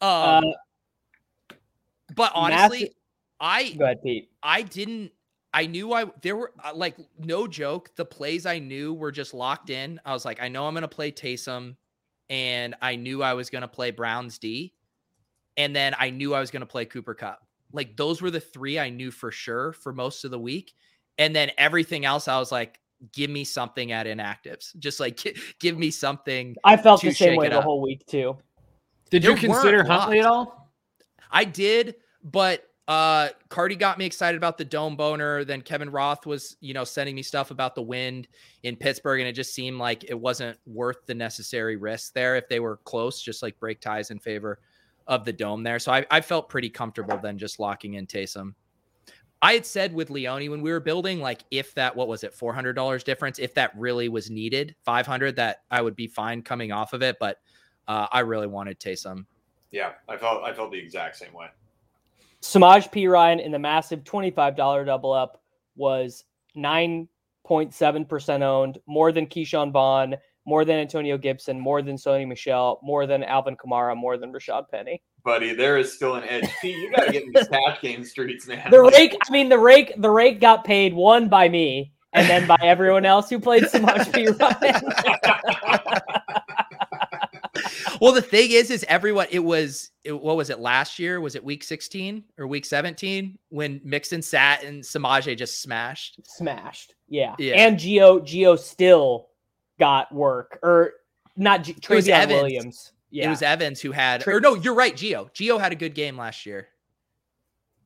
[0.00, 0.44] Uh, Um,
[2.14, 2.94] but honestly, massive-
[3.40, 4.30] I go ahead, Pete.
[4.42, 5.12] I didn't.
[5.52, 7.90] I knew I there were uh, like no joke.
[7.96, 10.00] The plays I knew were just locked in.
[10.04, 11.76] I was like, I know I'm gonna play Taysom,
[12.28, 14.74] and I knew I was gonna play Browns D,
[15.56, 17.40] and then I knew I was gonna play Cooper Kupp.
[17.74, 20.72] Like those were the three I knew for sure for most of the week.
[21.18, 22.78] And then everything else, I was like,
[23.12, 24.76] give me something at inactives.
[24.78, 26.56] Just like gi- give me something.
[26.64, 27.64] I felt to the same way the up.
[27.64, 28.36] whole week too.
[29.10, 30.70] Did There you consider Huntley at all?
[31.30, 35.44] I did, but uh Cardi got me excited about the dome boner.
[35.44, 38.28] Then Kevin Roth was, you know, sending me stuff about the wind
[38.62, 42.48] in Pittsburgh, and it just seemed like it wasn't worth the necessary risk there if
[42.48, 44.60] they were close, just like break ties in favor
[45.06, 45.78] of the dome there.
[45.78, 48.54] So I, I felt pretty comfortable then just locking in Taysom.
[49.42, 52.32] I had said with Leone when we were building, like if that what was it,
[52.32, 56.06] four hundred dollars difference, if that really was needed, five hundred, that I would be
[56.06, 57.16] fine coming off of it.
[57.20, 57.38] But
[57.86, 59.26] uh, I really wanted Taysom.
[59.70, 61.48] Yeah, I felt I felt the exact same way.
[62.44, 65.42] Samaje Perine in the massive $25 double up
[65.76, 66.24] was
[66.56, 70.14] 9.7% owned, more than Ke'Shawn Vaughn,
[70.46, 74.68] more than Antonio Gibson, more than Sony Michel, more than Alvin Kamara, more than Rashad
[74.70, 75.02] Penny.
[75.24, 76.48] Buddy, there is still an edge.
[76.60, 78.70] Pete, you gotta get in these cash game streets, man.
[78.70, 82.46] The rake, I mean, the rake, the rake got paid one by me and then
[82.46, 84.40] by everyone else who played Samaje Perine.
[88.00, 89.26] well, the thing is, is everyone.
[89.30, 91.20] It was it, what was it last year?
[91.20, 96.20] Was it week sixteen or week seventeen when Mixon sat and Samaje just smashed?
[96.24, 96.94] Smashed.
[97.08, 97.34] Yeah.
[97.38, 97.54] Yeah.
[97.54, 99.28] And Geo, Geo still
[99.78, 100.92] got work or
[101.36, 102.42] not G- Evans.
[102.42, 102.92] Williams.
[103.10, 103.26] Yeah.
[103.26, 104.20] It was Evans who had.
[104.22, 104.96] Tra- or no, you're right.
[104.96, 105.30] Geo.
[105.32, 106.68] Geo had a good game last year.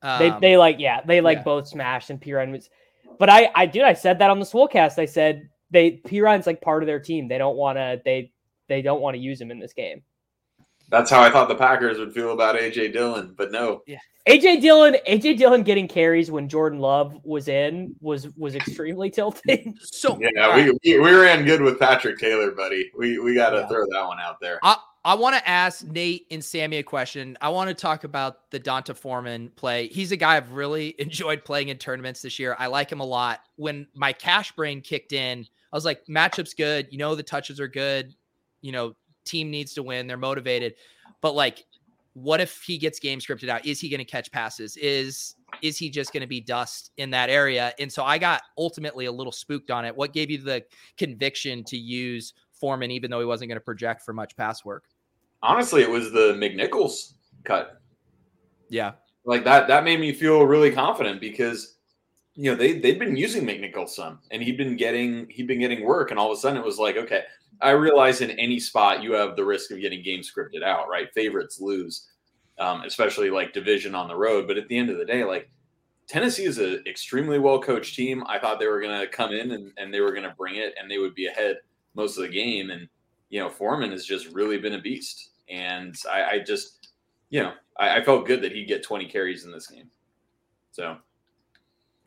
[0.03, 1.43] they Um, they like yeah they like yeah.
[1.45, 2.71] both smashed and Perine was,
[3.19, 6.61] but I I did I said that on the Swolecast I said they Perine's like
[6.61, 8.33] part of their team they don't want to they
[8.69, 10.03] they don't want to use him in this game.
[10.91, 13.83] That's how I thought the Packers would feel about AJ Dillon, but no.
[13.87, 13.99] Yeah.
[14.27, 19.75] AJ Dillon AJ Dillon getting carries when Jordan Love was in was was extremely tilting.
[19.81, 22.91] so Yeah, we, we we ran good with Patrick Taylor, buddy.
[22.97, 23.69] We we got to Yeah.
[23.69, 24.59] throw that one out there.
[24.63, 27.39] I, I want to ask Nate and Sammy a question.
[27.41, 29.89] I want to talk about the D'Onta Foreman play.
[29.89, 32.55] He's a guy I've really enjoyed playing in tournaments this year.
[32.59, 33.41] I like him a lot.
[33.57, 36.89] When my cash brain kicked in, I was like, matchup's good.
[36.91, 38.15] You know, the touches are good.
[38.61, 38.97] You know,
[39.29, 40.07] team needs to win.
[40.07, 40.75] They're motivated.
[41.21, 41.65] But like,
[42.15, 43.65] what if he gets game scripted out?
[43.65, 44.77] Is he going to catch passes?
[44.77, 47.73] Is is he just going to be dust in that area?
[47.79, 49.97] And so I got ultimately a little spooked on it.
[49.97, 50.65] What gave you the
[50.97, 54.85] conviction to use Foreman, even though he wasn't going to project for much pass work?
[55.43, 57.15] Honestly, it was the McNichols
[57.45, 57.81] cut.
[58.69, 58.93] Yeah.
[59.25, 61.77] Like that that made me feel really confident because
[62.35, 65.85] you know they they'd been using McNichols some and he'd been getting he'd been getting
[65.85, 67.25] work and all of a sudden it was like okay
[67.61, 71.09] I realize in any spot you have the risk of getting game scripted out right
[71.15, 72.09] favorites lose
[72.59, 75.51] um, especially like division on the road but at the end of the day like
[76.07, 79.53] Tennessee is an extremely well coached team I thought they were going to come in
[79.53, 81.57] and, and they were going to bring it and they would be ahead
[81.95, 82.89] most of the game and
[83.31, 86.79] you know Foreman has just really been a beast and I, I just
[87.31, 89.91] you know, I, I felt good that he'd get 20 carries in this game.
[90.73, 90.97] So,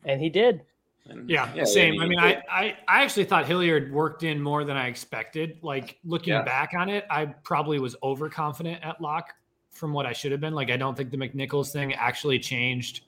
[0.04, 0.62] and he did.
[1.08, 2.00] And, Yeah, same.
[2.00, 2.18] I mean.
[2.18, 5.58] I, I I actually thought Hilliard worked in more than I expected.
[5.62, 6.42] Like looking Yeah.
[6.42, 9.34] back on it, I probably was overconfident at lock
[9.72, 10.54] from what I should have been.
[10.54, 13.04] Like I don't think the McNichols thing actually changed,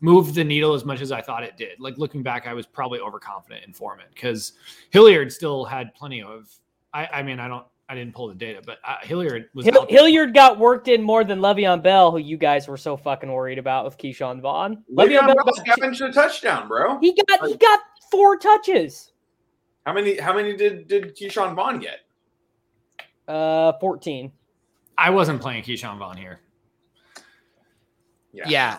[0.00, 1.78] moved the needle as much as I thought it did.
[1.80, 4.52] Like looking back, I was probably overconfident in Foreman because
[4.90, 6.50] Hilliard still had plenty of.
[6.94, 7.66] I, I mean, I don't.
[7.88, 11.22] I didn't pull the data, but uh, Hilliard was Hill- Hilliard got worked in more
[11.22, 14.82] than Le'Veon Bell, who you guys were so fucking worried about with Ke'Shawn Vaughn.
[14.92, 16.98] Le'Veon Le'Veon Bell, Bell scavenged a touchdown, bro.
[17.00, 19.12] he got he got four touches.
[19.84, 20.18] How many?
[20.18, 22.00] How many did did Ke'Shawn Vaughn get?
[23.28, 24.32] Uh, fourteen.
[24.98, 26.40] I wasn't playing Ke'Shawn Vaughn here.
[28.32, 28.78] Yeah.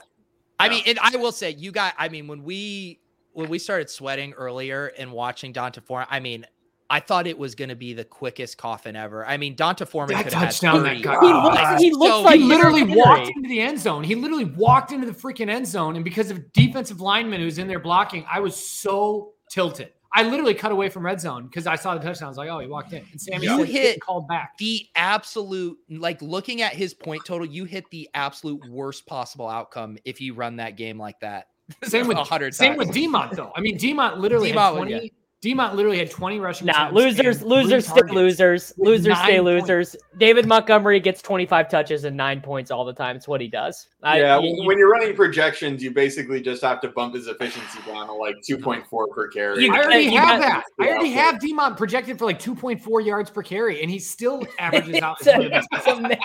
[0.60, 0.70] I Yeah.
[0.70, 3.00] mean, and I will say, you got, I mean, when we,
[3.34, 6.46] when we started sweating earlier and watching D'Onta Foreman, I mean,
[6.90, 9.26] I thought it was going to be the quickest coffin ever.
[9.26, 11.02] I mean, D'Onta Foreman That could have had touchdown that 30.
[11.02, 12.96] got- He looks, that's he looks so- like he literally Henry.
[12.96, 14.04] walked into the end zone.
[14.06, 17.68] He literally walked into the freaking end zone, and because of defensive lineman who's in
[17.68, 19.90] there blocking, I was so tilted.
[20.14, 22.28] I literally cut away from red zone because I saw the touchdown.
[22.28, 24.88] I was like, "Oh, he walked in." And Sammy You said, hit- called back." the
[24.96, 30.22] absolute, like looking at his point total, you hit the absolute worst possible outcome if
[30.22, 31.48] you run that game like that.
[31.84, 32.88] Same with a hundred same times.
[32.88, 33.52] with Demont though.
[33.56, 35.14] I mean, Demont literally Demont had would- twenty.
[35.48, 36.68] Demont literally had twenty rushing.
[36.68, 38.74] Nah, losers, losers stay losers.
[38.78, 39.62] Losers stay nine points.
[39.70, 39.96] losers.
[40.18, 43.16] David Montgomery gets 25 touches and nine points all the time.
[43.16, 43.88] It's what he does.
[44.04, 48.08] I- yeah, when you're running projections, you basically just have to bump his efficiency down
[48.08, 49.64] to like 2.4 per carry.
[49.64, 50.86] You I already you have got- that.
[50.86, 55.02] I already have Demont projected for like 2.4 yards per carry, and he still averages
[55.02, 55.18] out.
[55.22, 56.18] it's, as one of the a- it's, ama-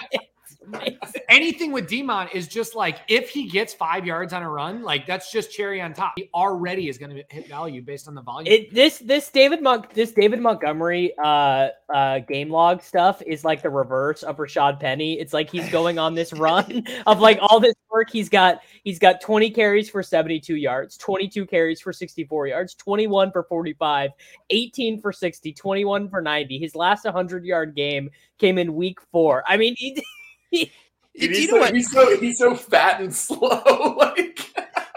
[1.28, 5.06] anything with Demon is just like if he gets five yards on a run, like
[5.06, 6.12] that's just cherry on top.
[6.16, 8.52] He already is going to hit value based on the volume.
[8.52, 13.62] It, this this David Monk this David Montgomery uh uh game log stuff is like
[13.62, 15.18] the reverse of Rashad Penny.
[15.18, 18.10] It's like he's going on this run of like all this work.
[18.10, 23.32] He's got he's got 20 carries for 72 yards, 22 carries for 64 yards, 21
[23.32, 24.10] for 45,
[24.50, 26.58] 18 for 60, 21 for 90.
[26.58, 29.44] His last 100 yard game came in week four.
[29.46, 30.02] I mean, he,
[31.14, 33.94] he Dude, Do he's, you know so, what- he's so he's so fat and slow.
[33.98, 34.40] like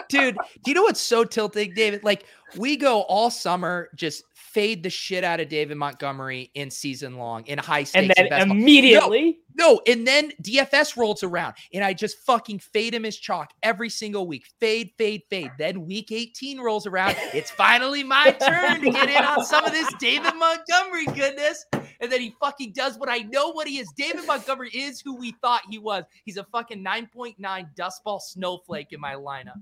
[0.08, 2.24] dude do you know what's so tilting david like
[2.56, 4.22] we go all summer just
[4.56, 8.50] fade the shit out of david montgomery in season long in high stakes and then
[8.50, 13.50] immediately no and then dfs rolls around and i just fucking fade him as chalk
[13.62, 14.46] every single week.
[14.60, 15.50] Fade fade fade.
[15.58, 17.16] Then week 18 rolls around.
[17.34, 21.66] It's finally my turn to get in on some of this david montgomery goodness.
[21.72, 23.90] And then he fucking does what i know what he is.
[23.96, 26.04] David montgomery is who we thought he was.
[26.24, 29.60] He's a fucking 9.9 dust ball snowflake in my lineup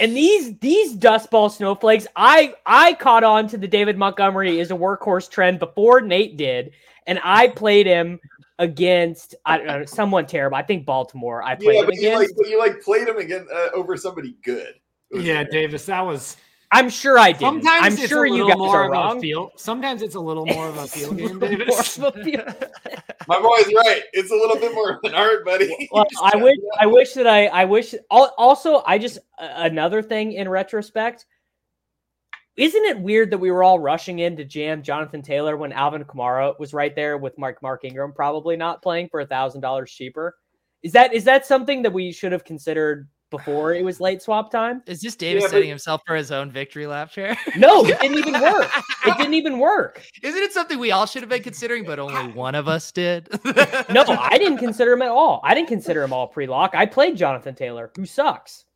[0.00, 4.70] and these these dust ball snowflakes i i caught on to the david montgomery is
[4.70, 6.72] a workhorse trend before nate did
[7.06, 8.18] and i played him
[8.58, 12.18] against i don't know someone terrible i think baltimore i played yeah, him but you
[12.18, 14.74] like but you like played him again uh, over somebody good.
[15.12, 15.50] Yeah, weird.
[15.50, 16.36] Davis, that was.
[16.72, 18.90] I'm sure i did Sometimes i'm it's sure a you little guys more are of
[18.92, 19.50] wrong a feel.
[19.56, 21.98] Sometimes it's a little more of a field game, More Davis.
[21.98, 22.42] of a field-
[23.28, 24.02] My boy's right.
[24.12, 25.88] It's a little bit more of an art, buddy.
[25.92, 30.32] well, I wish I wish that I I wish al- also I just another thing
[30.32, 31.26] in retrospect.
[32.56, 36.04] Isn't it weird that we were all rushing in to jam Jonathan Taylor when Alvin
[36.04, 39.90] Kamara was right there with Mark Mark Ingram probably not playing for a thousand dollars
[39.92, 40.34] cheaper?
[40.82, 44.52] Is that is that something that we should have considered before it was late swap
[44.52, 44.80] time?
[44.86, 47.36] Is this Davis Yeah, but- setting himself for his own victory lap chair?
[47.56, 48.70] No, it didn't even work.
[49.04, 50.00] It didn't even work.
[50.22, 53.28] Isn't it something we all should have been considering, but only one of us did?
[53.90, 55.40] No, I didn't consider him at all.
[55.42, 56.76] I didn't consider him all pre-lock.
[56.76, 58.66] I played Jonathan Taylor, who sucks.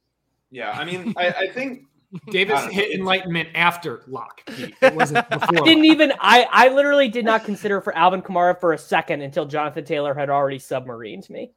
[0.50, 1.82] Yeah, I mean, I, I think
[2.30, 4.40] Davis Uh, hit enlightenment after lock.
[4.46, 4.74] Pete.
[4.80, 5.58] It wasn't before.
[5.62, 9.22] I didn't even I I literally did not consider for Alvin Kamara for a second
[9.22, 11.50] until Jonathan Taylor had already submarined me.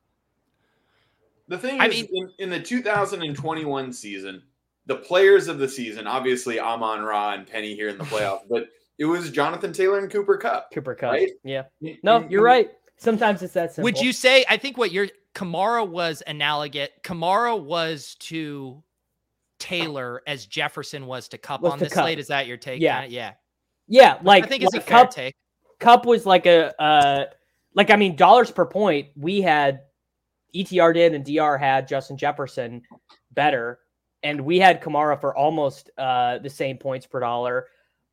[1.49, 4.41] The thing I is, in, in the 2021 season,
[4.85, 9.05] the players of the season, obviously Amon-Ra and Penny here in the playoffs, but it
[9.05, 10.71] was Jonathan Taylor and Cooper Kupp.
[10.73, 11.11] Cooper Kupp.
[11.11, 11.31] Right?
[11.43, 11.63] Yeah.
[12.03, 12.71] No, you- you're right.
[12.97, 13.83] Sometimes it's that simple.
[13.85, 14.45] Would you say?
[14.49, 16.89] I think what your Kamara was analogous.
[17.03, 18.83] Kamara was to
[19.59, 22.03] Taylor as Jefferson was to Kupp Was on to this Kupp.
[22.03, 22.19] slate.
[22.19, 22.81] Is that your take?
[22.81, 23.05] Yeah.
[23.05, 23.33] yeah.
[23.87, 25.35] Yeah, like I think it's like a fair Kupp, take.
[25.79, 27.25] Kupp was like a uh
[27.73, 29.07] like I mean dollars per point.
[29.15, 29.81] We had
[30.55, 32.81] ETR did and DR had Justin Jefferson
[33.31, 33.79] better,
[34.23, 37.67] and we had Kamara for almost uh the same points per dollar.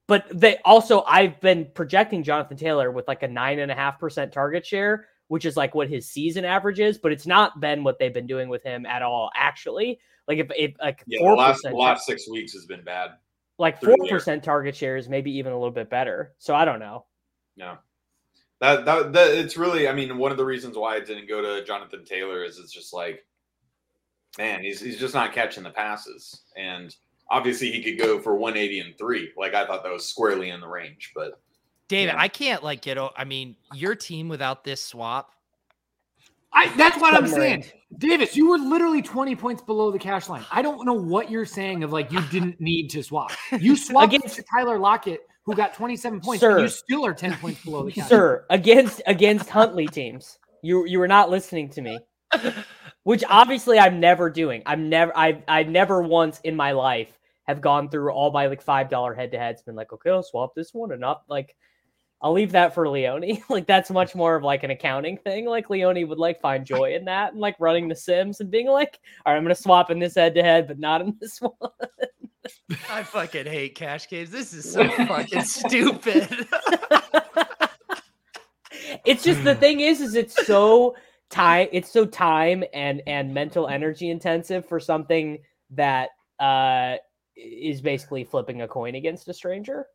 [0.08, 3.98] But they also I've been projecting Jonathan Taylor with like a nine and a half
[3.98, 7.82] percent target share, which is like what his season average is, but it's not been
[7.82, 9.30] what they've been doing with him at all.
[9.34, 12.84] Actually, like if, if like Yeah, the four last, the last six weeks has been
[12.84, 13.10] bad.
[13.58, 16.34] like four percent target share is maybe even a little bit better.
[16.38, 17.06] So I don't know.
[17.56, 17.78] No.
[18.60, 21.42] That, that that it's really I mean one of the reasons why I didn't go
[21.42, 23.24] to Jonathan Taylor is it's just like
[24.38, 26.94] man he's he's just not catching the passes and
[27.30, 30.60] obviously he could go for 180 and 3 like I thought that was squarely in
[30.60, 31.38] the range but
[31.88, 32.20] David, Yeah.
[32.20, 32.98] I can't like get.
[32.98, 35.30] I mean, your team without this swap.
[36.52, 37.64] I, that's what I'm saying.
[37.98, 40.44] Davis, you were literally 20 points below the cash line.
[40.50, 43.30] I don't know what you're saying of like you didn't need to swap.
[43.60, 46.58] You swapped Against- to Tyler Lockett, who got 27 points, Sir.
[46.58, 48.08] you still are 10 points below the cash.
[48.08, 50.38] Sir, against against Huntley teams.
[50.62, 51.98] You you were not listening to me.
[53.04, 54.62] Which obviously I'm never doing.
[54.66, 58.60] I'm never I I never once in my life have gone through all my like
[58.60, 61.54] five dollar head to heads, been like, okay, I'll swap this one and not like
[62.20, 63.38] I'll leave that for Leone.
[63.48, 65.46] like that's much more of like an accounting thing.
[65.46, 68.66] Like Leone would like find joy in that and like running the Sims and being
[68.66, 71.38] like, all right, I'm gonna swap in this head to head, but not in this
[71.40, 71.52] one.
[72.90, 74.30] I fucking hate cash games.
[74.30, 76.28] This is so fucking stupid.
[79.04, 80.94] it's just the thing is is it's so
[81.30, 85.38] time it's so time and and mental energy intensive for something
[85.70, 86.96] that uh
[87.36, 89.86] is basically flipping a coin against a stranger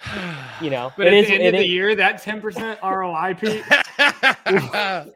[0.60, 3.34] you know But it at is the end it of the year, that 10% ROI,
[3.34, 3.64] Pete,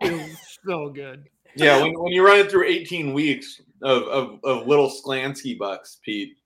[0.10, 1.28] is so good.
[1.56, 5.98] Yeah when, when you run it through 18 weeks of, of, of little Sklansky bucks
[6.04, 6.36] Pete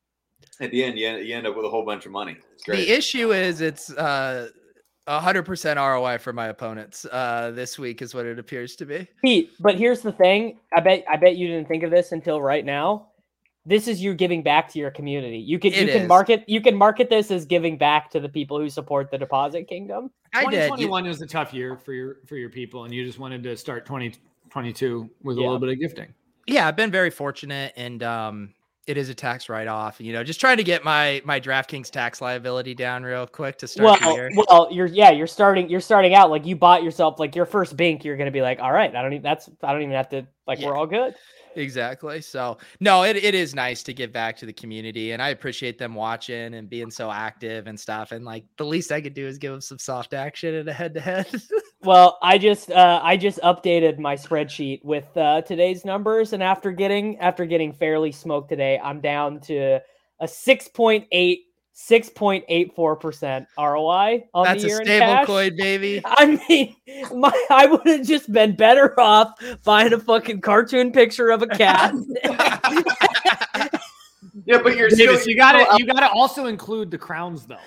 [0.61, 2.65] at the end you end, you end up with a whole bunch of money it's
[2.65, 4.49] great the issue is it's uh
[5.09, 7.05] hundred percent ROI for my opponents.
[7.05, 9.07] Uh, this week is what it appears to be.
[9.25, 12.43] Pete, but here's the thing i bet i bet you didn't think of this until
[12.43, 13.07] right now
[13.67, 15.39] this is you giving back to your community.
[15.39, 16.09] You can you It can is.
[16.09, 19.67] market you can market this as giving back to the people who support the deposit
[19.69, 20.11] kingdom.
[20.33, 20.53] I did.
[20.53, 23.43] You- 2021 was a tough year for your for your people, and you just wanted
[23.43, 23.85] to start
[24.57, 26.15] 2022 with a little bit of gifting.
[26.47, 28.55] yeah, I've been very fortunate, and um,
[28.87, 30.01] it is a tax write off.
[30.01, 33.69] You know, just trying to get my my DraftKings tax liability down real quick to
[33.69, 34.31] start the Well, year.
[34.49, 37.77] well, you're yeah, you're starting you're starting out like you bought yourself like your first
[37.77, 38.05] bink.
[38.05, 40.27] You're gonna be like, all right, I don't even that's I don't even have to
[40.47, 40.69] like Yeah.
[40.69, 41.15] we're all good.
[41.57, 42.21] Exactly.
[42.21, 45.79] So no, it, it is nice to give back to the community and I appreciate
[45.79, 48.13] them watching and being so active and stuff.
[48.13, 50.73] And like the least I could do is give them some soft action in a
[50.73, 51.27] head to head.
[51.87, 56.73] Well, I just uh, I just updated my spreadsheet with uh, today's numbers, and after
[56.73, 59.81] getting after getting fairly smoked today, I'm down to
[60.19, 61.07] a 6.8
[61.77, 65.27] 6.84 percent ROI on That's the a year in stable cash.
[65.27, 66.03] coin, baby.
[66.05, 66.75] I mean,
[67.15, 71.47] my I would have just been better off buying a fucking cartoon picture of a
[71.47, 71.95] cat.
[74.45, 77.47] Yeah, but you're Davis, still you got to you got to also include the crowns
[77.47, 77.59] though.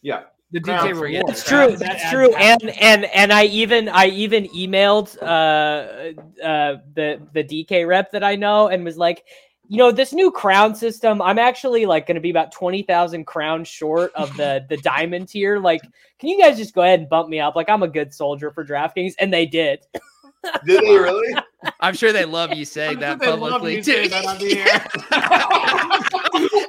[0.00, 0.22] Yeah.
[0.52, 1.40] The Crown DK forget rewards.
[1.40, 1.70] It's true.
[1.70, 2.32] That That's adds true.
[2.34, 2.62] half.
[2.62, 8.22] And and and I even I even emailed uh uh the the DK rep that
[8.22, 9.24] I know and was like,
[9.68, 13.26] you know, this new crown system, I'm actually like going to be about twenty thousand
[13.26, 15.58] crowns short of the the diamond tier.
[15.58, 15.82] Like,
[16.18, 17.56] can you guys just go ahead and bump me up?
[17.56, 19.80] Like, I'm a good soldier for DraftKings, and they did.
[20.64, 21.34] Did they really?
[21.80, 24.08] I'm sure they love you saying I'm that sure publicly too.
[24.08, 24.86] that on the air.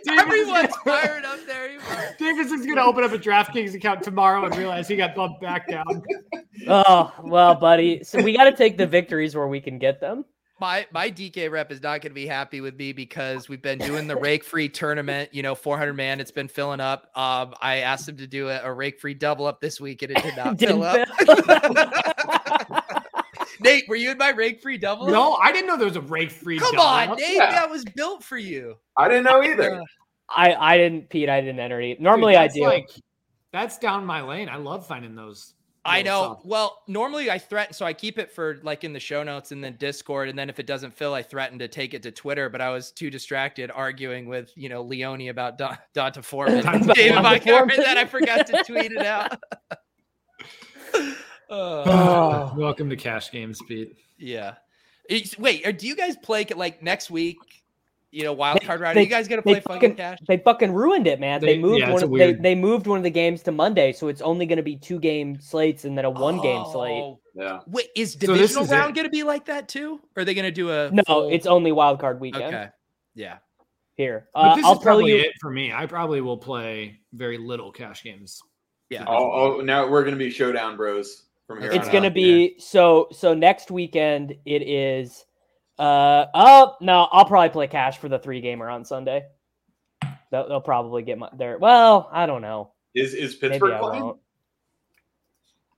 [0.09, 1.77] Everyone's fired up there.
[2.17, 5.41] Davis is going to open up a DraftKings account tomorrow and realize he got bumped
[5.41, 6.03] back down.
[6.67, 8.03] Oh well, buddy.
[8.03, 10.25] So we got to take the victories where we can get them.
[10.59, 13.77] My my DK rep is not going to be happy with me because we've been
[13.77, 15.29] doing the rake free tournament.
[15.31, 16.19] You know, 400 man.
[16.19, 17.11] It's been filling up.
[17.15, 20.11] Um, I asked him to do a, a rake free double up this week, and
[20.11, 20.23] it
[20.57, 21.07] Didn't fill up.
[23.59, 25.07] Nate, were you in my rake free double?
[25.07, 26.59] No, I didn't know there was a rake free.
[26.59, 26.71] Double.
[26.71, 27.35] Come on, Nate.
[27.35, 27.51] Yeah.
[27.51, 28.77] That was built for you.
[28.95, 29.83] I didn't know uh, either.
[30.29, 31.29] I I didn't, Pete.
[31.29, 32.01] I didn't enter it.
[32.01, 32.63] Normally I do.
[32.63, 32.89] Like,
[33.51, 34.49] that's down my lane.
[34.49, 35.53] I love finding those.
[35.87, 36.21] I know.
[36.21, 39.51] little Well, normally I threaten, so I keep it for like in the show notes
[39.53, 42.11] and then Discord, and then if it doesn't fill, I threaten to take it to
[42.11, 42.49] Twitter.
[42.49, 46.73] But I was too distracted arguing with you know Leone about Don, D'Onta Foreman, D'Onta
[46.73, 47.23] and David Foreman.
[47.23, 49.39] Montgomery that I forgot to tweet it out.
[51.49, 53.95] Uh, Welcome to Cash Games, Pete.
[54.17, 54.55] yeah.
[55.09, 57.37] It's- wait, do you guys play like next week?
[58.11, 58.95] You know, wild card round.
[58.95, 60.17] they- Are you guys gonna play fucking fucking- cash?
[60.27, 61.39] They fucking ruined it, man.
[61.41, 62.03] They, They- moved yeah, one.
[62.03, 64.63] Of, weird- they moved one of the games to Monday, so it's only going to
[64.63, 67.03] be two game slates and then a one game slate.
[67.03, 67.59] Oh, Yeah.
[67.67, 68.75] Wait, is this divisional is it.
[68.75, 69.99] round gonna be like that too?
[70.15, 72.69] Or are they gonna do a No, full- it's only wild card weekend okay.
[73.13, 73.37] Yeah.
[73.95, 74.27] here.
[74.33, 75.17] But Uh, this I'll is tell probably you.
[75.19, 75.71] it for me.
[75.71, 78.41] I probably will play very little Cash Games.
[78.89, 79.03] Yeah.
[79.07, 81.71] Oh, oh, now we're gonna be showdown bros from here.
[81.71, 82.13] It's on going to out.
[82.13, 83.07] be so.
[83.11, 85.25] So next weekend it is.
[85.79, 89.25] Uh oh no, I'll probably play cash for the three gamer on Sunday.
[90.31, 91.57] They'll, they'll probably get my there.
[91.59, 92.71] Well, I don't know.
[92.95, 94.03] Is is Pittsburgh I playing?
[94.03, 94.19] won't.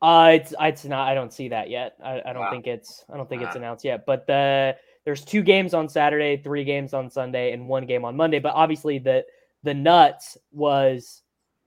[0.02, 1.08] Uh, it's it's not.
[1.10, 1.96] I don't see that yet.
[2.04, 2.52] I, I don't Wow.
[2.52, 3.04] think it's.
[3.12, 4.06] I don't think it's announced yet.
[4.06, 8.16] But the there's two games on Saturday, three games on Sunday, and one game on
[8.16, 8.40] Monday.
[8.40, 9.26] But obviously the
[9.64, 11.22] the nuts was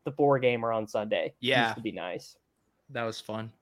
[0.05, 1.35] the four gamer on Sunday.
[1.41, 1.65] Yeah.
[1.67, 2.37] used to be nice.
[2.91, 3.53] That was fun.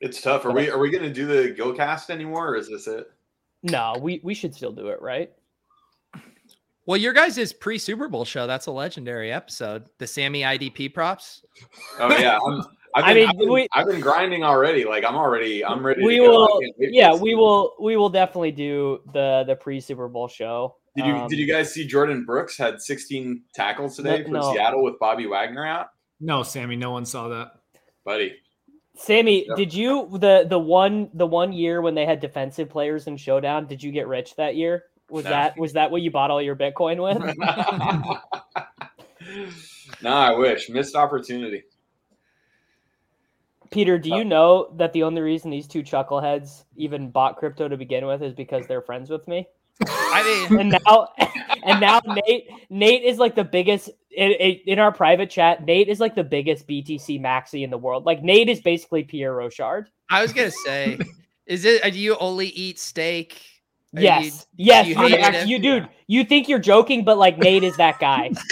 [0.00, 0.44] It's tough.
[0.44, 3.10] Are we are we gonna do the Gillcast anymore, or is this it?
[3.62, 5.30] No, we we should still do it, right?
[6.86, 9.86] Well, your guys' is pre Super Bowl show, that's a legendary episode.
[9.98, 11.42] The Sammy IDP props.
[11.98, 12.60] Oh yeah, I'm,
[12.94, 14.84] I've I been, mean, I've, been, we- I've been grinding already.
[14.84, 16.04] Like I'm already, I'm ready.
[16.04, 16.46] We to will.
[16.46, 17.38] can't wait for Yeah, we season.
[17.38, 17.74] will.
[17.80, 20.76] We will definitely do the the pre Super Bowl show.
[20.94, 24.52] Did you Um, did you guys see Jordan Brooks had 16 tackles today for no.
[24.52, 25.88] Seattle with Bobby Wagner out?
[26.20, 27.48] No, Sammy, no one saw that.
[28.04, 28.36] Buddy,
[28.96, 29.56] Sammy, Yep.
[29.56, 33.66] did you the the one the one year when they had defensive players in Showdown?
[33.66, 34.84] Did you get rich that year?
[35.10, 35.30] Was No.
[35.30, 37.36] that was that what you bought all your Bitcoin with?
[40.02, 41.62] no, I wish missed opportunity.
[43.70, 47.68] Peter, do you uh, know that the only reason these two chuckleheads even bought crypto
[47.68, 49.46] to begin with is because they're friends with me?
[49.86, 51.08] I mean, And now,
[51.64, 55.64] and now Nate Nate is like the biggest in, in in our private chat.
[55.64, 58.06] Nate is like the biggest BTC maxi in the world.
[58.06, 59.86] Like Nate is basically Pierre Rochard.
[60.08, 60.98] I was gonna say,
[61.46, 61.84] is it?
[61.84, 63.40] Uh, do you only eat steak?
[63.94, 65.88] Are Yes, you- yes, you you, act- you dude.
[66.08, 68.30] You think you're joking, but like Nate is that guy.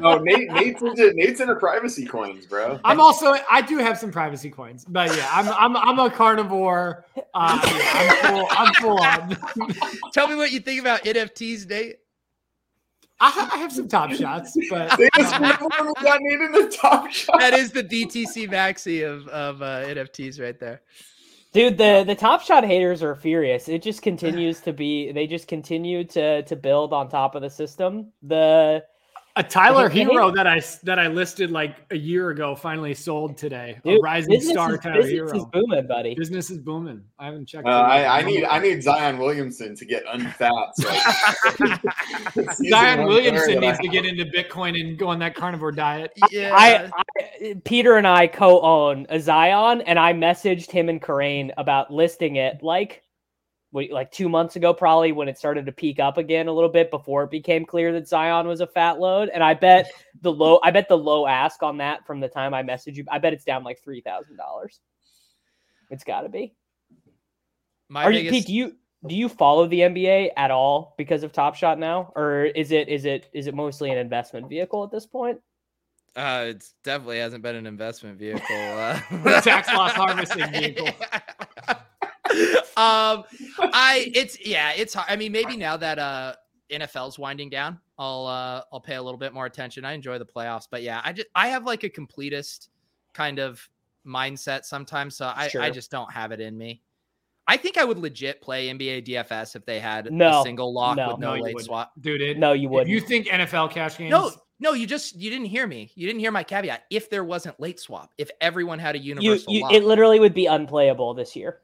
[0.00, 2.78] No, Nate, Nate's into Nate's into privacy coins, bro.
[2.84, 7.04] I'm also I do have some privacy coins, but yeah, I'm I'm I'm a carnivore.
[7.34, 8.46] Uh, yeah, I'm full.
[8.50, 9.72] I'm full on.
[10.12, 11.96] Tell me what you think about NFTs, Nate.
[13.20, 17.38] I, I have some top shots, but They just got Nate in the top shot.
[17.40, 20.82] That is the BTC maxi of of uh, NFTs right there.
[21.54, 23.68] Dude, the the Top Shot haters are furious.
[23.68, 25.12] It just continues to be.
[25.12, 28.12] They just continue to to build on top of the system.
[28.22, 28.84] The
[29.36, 33.36] A Tyler hate- Hero that I that I listed like a year ago finally sold
[33.36, 33.80] today.
[33.84, 35.36] a rising star is, Tyler business Hero.
[35.36, 36.14] is booming, buddy.
[36.14, 37.02] Business is booming.
[37.18, 37.66] I haven't checked.
[37.66, 37.70] Uh.
[37.70, 40.74] I, I need I need Zion Williamson to get unfat.
[40.74, 40.88] So
[42.68, 46.12] Zion Williamson needs to get into Bitcoin and go on that carnivore diet.
[46.30, 46.50] Yeah.
[46.54, 51.92] I, I Peter and I co-own a Zion, and I messaged him and Karain about
[51.92, 53.03] listing it like wait,
[53.74, 56.90] like two months ago, probably when it started to peak up again a little bit
[56.90, 59.30] before it became clear that Zion was a fat load.
[59.30, 62.54] And I bet the low, I bet the low ask on that from the time
[62.54, 64.80] I messaged you, I bet it's down like three thousand dollars.
[65.90, 66.54] It's got to be.
[67.88, 68.46] My Are you Pete?
[68.46, 72.44] Do you do you follow the NBA at all because of Top Shot now, or
[72.44, 75.40] is it is it is it mostly an investment vehicle at this point?
[76.16, 78.44] uh, it definitely hasn't been an investment vehicle.
[78.50, 79.00] Uh,
[79.40, 80.88] Tax loss harvesting vehicle.
[82.76, 83.24] um,
[83.58, 85.06] I it's yeah, it's hard.
[85.10, 86.34] I mean, maybe now that uh
[86.70, 89.84] NFL's winding down, I'll uh I'll pay a little bit more attention.
[89.84, 92.68] I enjoy the playoffs, but yeah, I just I have like a completist
[93.12, 93.66] kind of
[94.06, 96.82] mindset sometimes, so I I just don't have it in me.
[97.46, 100.96] I think I would legit play NBA DFS if they had No, a single lock
[100.96, 101.08] no.
[101.08, 101.92] with no, No, late swap.
[102.00, 102.88] Dude, it, No, you wouldn't.
[102.88, 104.10] you think NFL cash games?
[104.10, 105.90] No, no, you just you didn't hear me.
[105.94, 106.84] You didn't hear my caveat.
[106.90, 110.20] If there wasn't late swap, if everyone had a you, universal you lock, it literally
[110.20, 111.60] would be unplayable this year.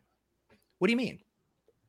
[0.81, 1.21] What do you mean?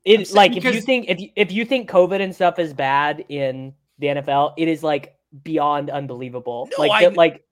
[0.04, 2.72] It saying like if you think if you, if you think COVID and stuff is
[2.72, 6.68] bad in the NFL, it is like beyond unbelievable.
[6.76, 7.44] No, like I- the- like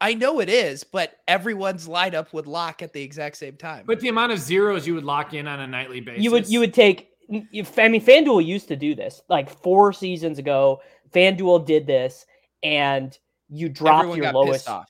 [0.00, 3.84] I know it is, but everyone's lineup would lock at the exact same time.
[3.86, 6.24] But the amount of zeros you would lock in on a nightly basis.
[6.24, 7.10] you would you would take.
[7.28, 10.80] If, I mean, FanDuel used to do this like four seasons ago.
[11.12, 12.24] FanDuel did this,
[12.62, 13.16] and
[13.48, 14.68] you dropped everyone your got lowest.
[14.68, 14.88] off.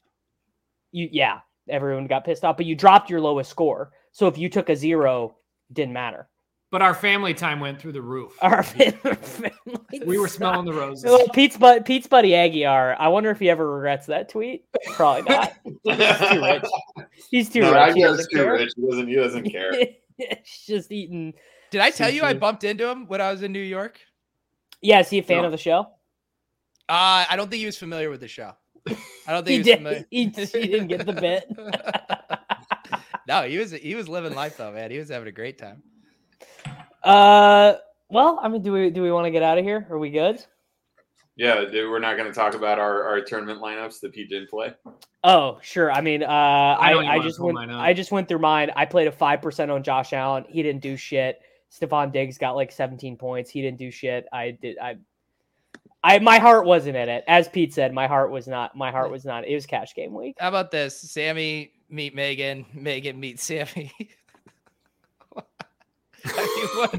[0.93, 1.39] You yeah,
[1.69, 3.93] everyone got pissed off, but you dropped your lowest score.
[4.13, 5.37] So if you took a zero,
[5.73, 6.29] didn't matter.
[6.73, 8.37] But our family time went through the roof.
[8.43, 9.53] Our family.
[10.05, 11.05] we were smelling the roses.
[11.05, 12.97] Well, Pete's but Pete's buddy Aguiar.
[12.99, 14.65] I wonder if he ever regrets that tweet.
[14.95, 15.53] Probably not.
[15.85, 16.65] He's too rich.
[17.31, 17.79] He's too no, rich.
[17.79, 18.53] I He doesn't too care.
[18.53, 18.73] rich.
[18.77, 19.09] He doesn't.
[19.09, 19.73] He doesn't care.
[20.17, 21.35] He's just eating.
[21.71, 24.01] Did I tell you I bumped into him when I was in New York?
[24.83, 25.45] Yeah, is he a fan No.
[25.47, 25.81] of the show?
[26.89, 28.53] Uh, I don't think he was familiar with the show.
[28.89, 29.77] I don't think He he, was did.
[29.79, 30.05] familiar.
[30.11, 31.49] He, he didn't get the bit.
[33.29, 34.91] no, he was he was living life though, man.
[34.91, 35.83] He was having a great time.
[37.03, 37.75] Uh,
[38.09, 39.87] well, I mean, do we do we want to get out of here?
[39.91, 40.45] Are we good?
[41.37, 44.49] Yeah, dude, we're not going to talk about our, our tournament lineups that Pete didn't
[44.49, 44.73] play.
[45.23, 45.93] Oh, sure.
[45.93, 47.59] I mean, uh, I, know you I just went.
[47.59, 48.71] I just went through mine.
[48.75, 50.47] I played a five percent on Josh Allen.
[50.49, 51.41] He didn't do shit.
[51.71, 53.51] Stefon Diggs got like seventeen points.
[53.51, 54.27] He didn't do shit.
[54.33, 54.79] I did.
[54.79, 54.97] I.
[56.03, 57.25] I my heart wasn't in it.
[57.27, 58.77] As Pete said, my heart was not.
[58.77, 59.47] My heart was not.
[59.47, 60.37] It was cash game week.
[60.39, 60.99] How about this?
[61.01, 63.93] Sammy meet Megan, Megan meet Sammy.
[66.25, 66.93] I mean, what?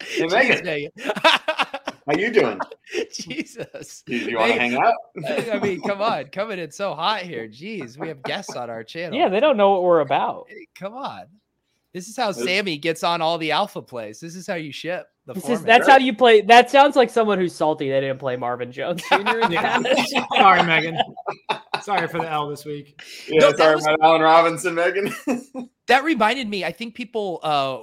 [0.00, 0.64] Hey, Jeez, Megan.
[0.64, 0.90] Megan.
[2.08, 2.58] How you doing?
[3.12, 4.02] Jesus.
[4.06, 4.94] Do you want to hang out?
[5.26, 7.46] I I mean, come on, coming in so hot here.
[7.46, 9.18] Jeez, we have guests on our channel.
[9.18, 10.46] Yeah, they don't know what we're about.
[10.48, 11.24] Hey, come on.
[11.92, 14.20] This is how Sammy gets on all the alpha plays.
[14.20, 15.66] This is how you ship the This is, format.
[15.66, 16.40] that's how you play.
[16.40, 19.50] That sounds like someone who's salty they didn't play Marvin Jones Jr.
[19.50, 19.82] Yeah.
[20.36, 20.98] Sorry, Megan.
[21.82, 23.00] Sorry for the L this week.
[23.28, 25.12] Yeah, No, that sorry was- about Allen Robinson, Megan.
[25.86, 26.64] that reminded me.
[26.64, 27.78] I think people uh,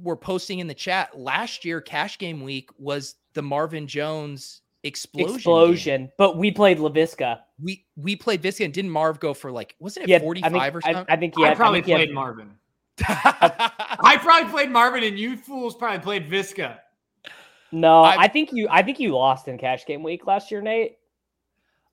[0.00, 1.80] were posting in the chat last year.
[1.80, 5.26] Cash game week was the Marvin Jones explosion.
[5.28, 5.34] game.
[5.36, 6.12] Explosion.
[6.18, 7.40] But we played Laviska.
[7.62, 10.48] We we played Visca and didn't Marv go for like wasn't it Yeah, forty I
[10.48, 11.04] think, or something?
[11.08, 12.50] I think he I probably think he had- played Marvin.
[12.98, 16.78] I probably played Marvin, and you fools probably played Visca.
[17.74, 18.68] No, I- I think you.
[18.70, 20.96] I think you lost in cash game week last year, Nate.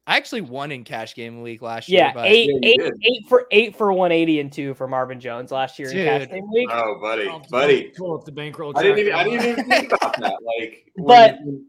[0.08, 2.12] I actually won in cash game week last Yeah, year.
[2.16, 5.20] But eight, Yeah, you eight, eight for eight for one eighty and two for Marvin
[5.20, 6.70] Jones last year in cash game week.
[6.72, 7.92] oh, buddy, I'll- buddy.
[7.98, 8.74] Pull up the bankroll.
[8.76, 9.14] I didn't even.
[9.14, 10.38] I didn't even think about that.
[10.44, 11.66] Like, But- when-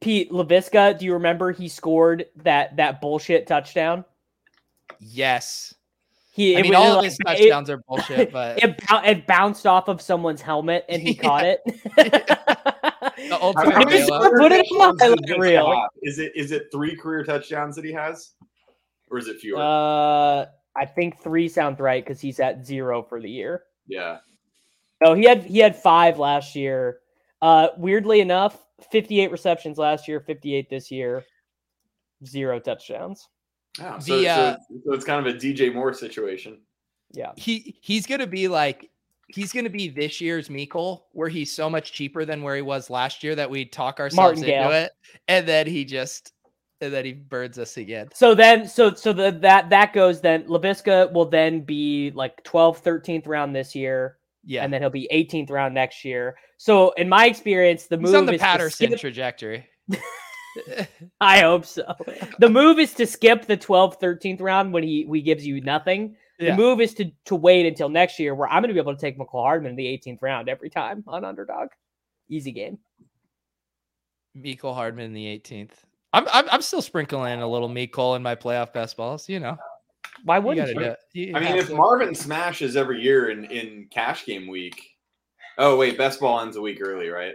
[0.00, 4.04] Pete Laviska, do you remember he scored that that bullshit touchdown?
[5.00, 5.74] yes,
[6.32, 8.80] He I it mean was all of like- his it- touchdowns are bullshit, but It,
[9.04, 11.22] it bounced off of someone's helmet and he Yeah.
[11.22, 12.49] caught it.
[13.28, 14.06] The ultimate How many Maybe bailout.
[14.08, 15.88] someone put it on my touchdowns highlight reel.
[16.02, 18.32] Is it is it three career touchdowns that he has,
[19.10, 19.60] or is it fewer?
[19.60, 20.46] uh,
[20.76, 23.64] I think three sounds right because he's at zero for the year.
[23.86, 24.18] yeah.
[25.02, 26.98] No, he had he had five last year.
[27.42, 31.24] Uh, weirdly enough, fifty-eight receptions last year, fifty-eight this year,
[32.26, 33.26] zero touchdowns.
[33.78, 36.58] Yeah, so, The, so, uh, so it's kind of a DJ Moore situation.
[37.12, 38.90] Yeah, he he's gonna be like
[39.34, 42.90] he's gonna be this year's Mecole, where he's so much cheaper than where he was
[42.90, 44.92] last year that we talk ourselves into it,
[45.28, 46.32] and then he just
[46.80, 48.08] and then he burns us again.
[48.14, 50.44] So then, so so the that that goes then.
[50.44, 55.08] Laviska will then be like 12th, 13th round this year, Yeah, and then he'll be
[55.12, 56.36] 18th round next year.
[56.56, 59.66] So in my experience, the he's move on the Patterson skip- trajectory.
[61.20, 61.94] I hope so.
[62.38, 66.16] The move is to skip the 12th, 13th round when he he gives you nothing.
[66.40, 68.94] The move is to to wait until next year, where I'm going to be able
[68.94, 71.68] to take Mecole Hardman in the 18th round every time on underdog.
[72.28, 72.78] Easy game.
[74.36, 75.72] Mecole Hardman in the 18th.
[76.12, 79.28] I'm, I'm I'm still sprinkling a little Mecole in my playoff best balls.
[79.28, 79.56] You know,
[80.24, 80.86] Why you wouldn't gotta you?
[80.86, 80.98] do it.
[81.12, 81.74] You I mean, have if to.
[81.76, 84.80] Marvin smashes every year in in cash game week.
[85.58, 87.34] Oh wait, best ball ends a week early, right?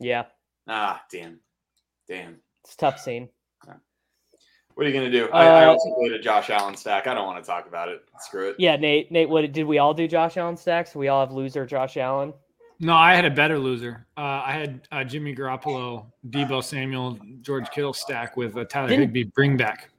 [0.00, 0.26] Yeah,
[0.68, 1.40] Ah, damn,
[2.06, 2.36] damn.
[2.64, 3.28] it's a tough scene.
[4.78, 5.28] What are you gonna do?
[5.32, 7.08] I, I Uh, also played a Josh Allen stack.
[7.08, 8.02] I don't want to talk about it.
[8.20, 8.56] Screw it.
[8.60, 9.10] Yeah, Nate.
[9.10, 10.06] Nate, what did we all do?
[10.06, 10.94] Josh Allen stacks.
[10.94, 12.32] We all have loser Josh Allen.
[12.78, 14.06] No, I had a better loser.
[14.16, 19.06] Uh, I had uh, Jimmy Garoppolo, Deebo Samuel, George Kittle stack with uh, Tyler Didn't-
[19.06, 19.90] Higbee bring back.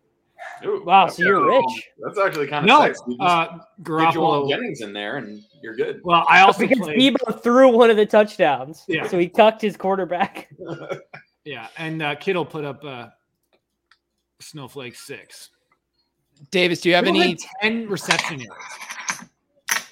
[0.65, 1.89] Ooh, Wow, so you're actually- rich.
[2.01, 3.03] That's actually kind of No, sexy.
[3.09, 4.49] Just uh, get Garoppolo.
[4.49, 5.99] Jennings in there, and you're good.
[6.05, 6.97] Well, I also because played.
[7.17, 8.85] Deebo threw one of the touchdowns.
[8.87, 9.05] Yeah.
[9.09, 10.47] So he cucked his quarterback.
[11.45, 13.07] Yeah, and uh, Kittle put up uh,
[14.41, 15.49] snowflake six.
[16.51, 17.31] Davis, do you have Kittle any?
[17.31, 18.63] had ten reception yards.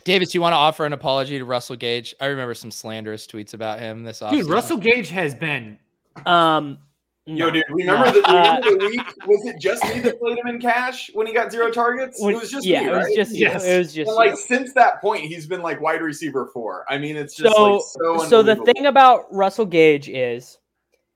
[0.03, 2.15] Davis, you want to offer an apology to Russell Gage?
[2.21, 4.31] I remember some slanderous tweets about him this offseason.
[4.31, 5.77] Dude, Russell Gage has been.
[6.25, 6.77] Um,
[7.25, 8.11] Yo, dude, remember No.
[8.13, 9.27] the, Uh, the week?
[9.27, 12.21] Was it just me that played him in cash when he got zero targets?
[12.23, 13.65] when- it was just yeah, me, it was just Yes.
[13.65, 14.37] it was just And like you.
[14.37, 16.85] since that point, he's been like wide receiver four.
[16.87, 17.81] I mean, it's just so like
[18.21, 18.27] so.
[18.29, 20.57] so the thing about Russell Gage is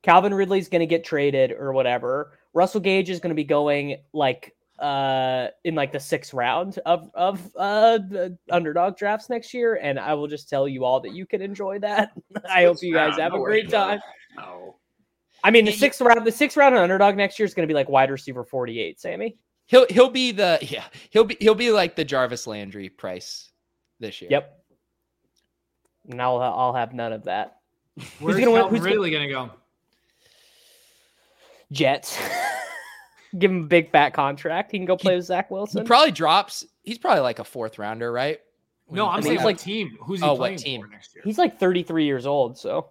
[0.03, 2.33] Calvin Ridley's going to get traded or whatever.
[2.53, 7.11] Russell Gage is going to be going like uh in like the sixth round of
[7.13, 11.13] of uh the underdog drafts next year and I will just tell you all that
[11.13, 12.11] you can enjoy that.
[12.49, 13.99] I hope you guys have no a great time.
[14.37, 14.77] No.
[15.43, 17.53] I mean the Y- y- sixth round the sixth round of underdog next year is
[17.53, 19.37] going to be like wide receiver 48, Sammy.
[19.67, 23.51] He'll he'll be the yeah he'll be he'll be like the Jarvis Landry price
[23.99, 24.31] this year.
[24.31, 24.57] Yep.
[26.09, 27.57] And I'll I'll have none of that.
[28.19, 29.51] Where's gonna win- Calvin who's gonna- gonna go?
[31.71, 32.17] Jets.
[33.39, 34.71] Give him a big fat contract.
[34.71, 35.71] He can go play with Zach Wilson.
[35.71, 35.87] He Wilson.
[35.87, 36.65] probably drops.
[36.83, 38.39] He's probably like a fourth rounder, right?
[38.89, 39.97] No, I'm mean, saying he's like like- team.
[40.01, 40.81] Who's he Oh, what playing team?
[40.81, 41.23] for next year?
[41.23, 42.89] He's like 33 years old, so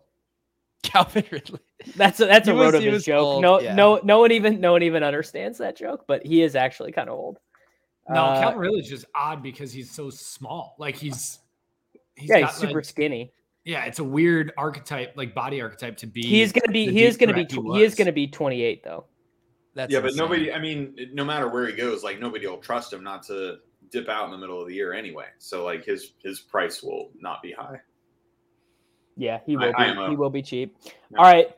[0.82, 1.60] Calvin Ridley.
[1.96, 3.22] that's a, that's a He was- he Rotoviz was joke.
[3.22, 3.74] old, no, yeah.
[3.74, 7.10] no, no one even no one even understands that joke, but he is actually kind
[7.10, 7.38] of old.
[8.08, 10.74] No, Uh, Calvin Ridley's just odd because he's so small.
[10.78, 11.38] Like he's,
[12.16, 13.32] he's yeah, got, he's super like- skinny.
[13.70, 16.22] Yeah, it's a weird archetype, like body archetype to be.
[16.22, 19.04] He's gonna be he is gonna be he he is gonna be 28 though.
[19.76, 20.52] That's yeah, but nobody.
[20.52, 23.58] I mean, no matter where he goes, like nobody will trust him not to
[23.92, 25.26] dip out in the middle of the year anyway.
[25.38, 27.80] So like his his price will not be high.
[29.16, 30.76] Yeah, he will I be am a- he will be cheap.
[31.12, 31.18] Yeah.
[31.18, 31.50] All right,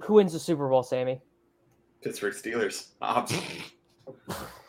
[0.00, 1.20] who wins the Super Bowl, Sammy?
[2.02, 2.88] Pittsburgh Steelers.
[3.00, 3.38] Ops.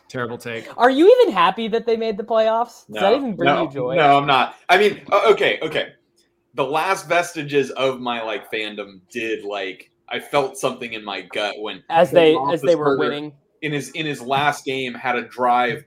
[0.08, 0.68] terrible take.
[0.78, 2.86] Are you even happy that they made the playoffs?
[2.86, 3.96] Does that even bring no, you joy?
[3.96, 4.54] No, I'm not.
[4.68, 5.94] I mean, okay, okay.
[6.54, 11.54] The last vestiges of my like fandom did like I felt something in my gut
[11.60, 13.32] when As they as they were winning.
[13.62, 15.84] in his in his last game had a drive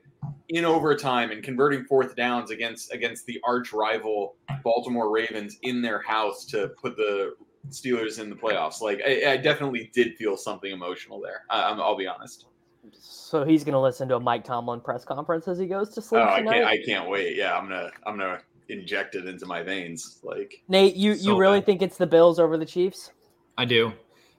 [0.49, 6.01] in overtime and converting fourth downs against against the arch rival Baltimore Ravens in their
[6.01, 7.35] house to put the
[7.69, 8.81] Steelers in the playoffs.
[8.81, 11.43] Like I, I definitely did feel something emotional there.
[11.49, 12.45] I, I'm, I'll be honest.
[12.91, 16.21] So he's gonna listen to a Mike Tomlin press conference as he goes to sleep.
[16.21, 17.35] Oh, I can't I can't wait.
[17.35, 18.39] Yeah, I'm gonna I'm gonna
[18.69, 20.19] inject it into my veins.
[20.23, 21.65] Like Nate, you So you really bad.
[21.65, 23.11] think it's the Bills over the Chiefs?
[23.57, 23.93] I do.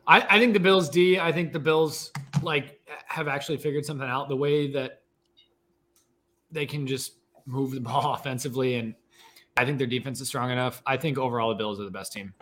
[0.07, 1.19] I, I think the Bills D.
[1.19, 2.13] I think the Bills
[2.43, 4.29] like have actually figured something out.
[4.29, 5.03] The way that
[6.51, 7.13] they can just
[7.47, 8.95] move the ball offensively, and
[9.57, 10.83] I think their defense is strong enough.
[10.87, 12.35] I think overall the Bills are the best team.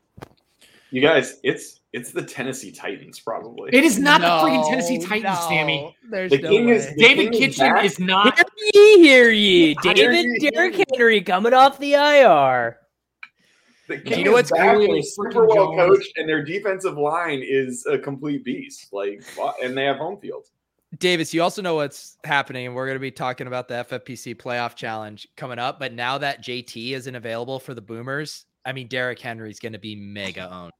[0.91, 3.71] you guys, it's it's the Tennessee Titans probably.
[3.73, 5.97] It is not the freaking Tennessee Titans, no, Sammy.
[6.11, 7.85] There's The no king is- The David king Kitchen back.
[7.85, 8.39] is not.
[8.39, 9.75] Hear ye, hear ye.
[9.83, 10.85] David Derrick.
[10.93, 12.79] Henry coming off the IR.
[13.89, 17.43] The You know is what's back cool super well Jones- coached, and their defensive line
[17.45, 18.89] is a complete beast.
[18.93, 19.23] Like,
[19.63, 20.47] and they have home field.
[20.99, 24.35] Davis, you also know what's happening, and we're going to be talking about the FFPC
[24.37, 25.79] playoff challenge coming up.
[25.81, 29.79] But now that JT isn't available for the Boomers, I mean, Derrick Henry's going to
[29.79, 30.73] be mega owned.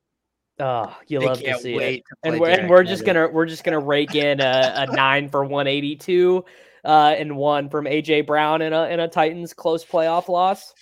[0.61, 2.05] Oh, you They love to see it.
[2.05, 5.29] to And we're, and we're just gonna we're just gonna rake in a, a nine
[5.29, 6.45] for one eighty two,
[6.85, 10.75] uh, and one from AJ Brown in a in a Titans close playoff loss.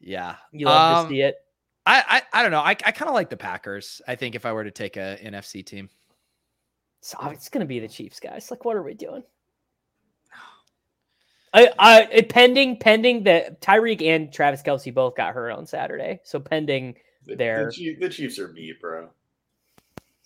[0.00, 1.36] Yeah, You love Um, to see it.
[1.86, 2.60] I, I I don't know.
[2.60, 4.02] I, I kind of like the Packers.
[4.06, 5.88] I think if I were to take a NFC team,
[7.00, 8.50] So it's gonna be the Chiefs, guys.
[8.50, 9.22] Like, what are we doing?
[11.52, 16.20] I, I pending pending that Tyreek and Travis Kelce both got hurt on Saturday.
[16.22, 16.96] So pending
[17.26, 19.10] The, They're- the, Chief- the Chiefs are beat, bro.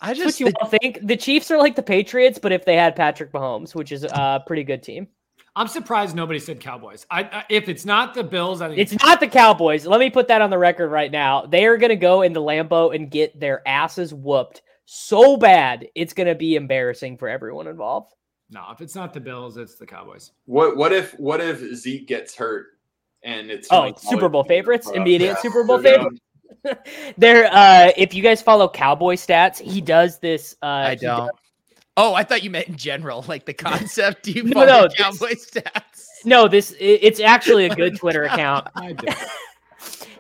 [0.03, 1.01] I just what you all think.
[1.07, 4.43] The Chiefs are like the Patriots, but if they had Patrick Mahomes, which is a
[4.47, 5.09] pretty good team.
[5.57, 7.05] I'm surprised nobody said Cowboys.
[7.11, 9.85] I, I if it's not the Bills, I think It's not the Cowboys.
[9.85, 11.45] Let me put that on the record right now.
[11.45, 16.13] They are going to go into Lambeau and get their asses whooped so bad, it's
[16.15, 18.15] going to be embarrassing for everyone involved.
[18.51, 18.65] no.
[18.73, 20.33] If it's not the Bills, it's the Cowboys.
[20.47, 22.67] What what if what if Zeke gets hurt
[23.23, 26.21] and it's Oh, like Super Bowl favorites, immediate yeah, Super Bowl they're favorites.
[27.17, 30.57] there, uh, if you guys follow Cowboy stats, he does this.
[30.63, 31.31] Uh, I don't.
[31.97, 34.23] Oh, I thought you meant in general, like the concept.
[34.25, 36.07] Do you No, follow no, this- Cowboy stats?
[36.25, 38.69] No, this it- it's actually a good Twitter account.
[38.75, 39.07] I do.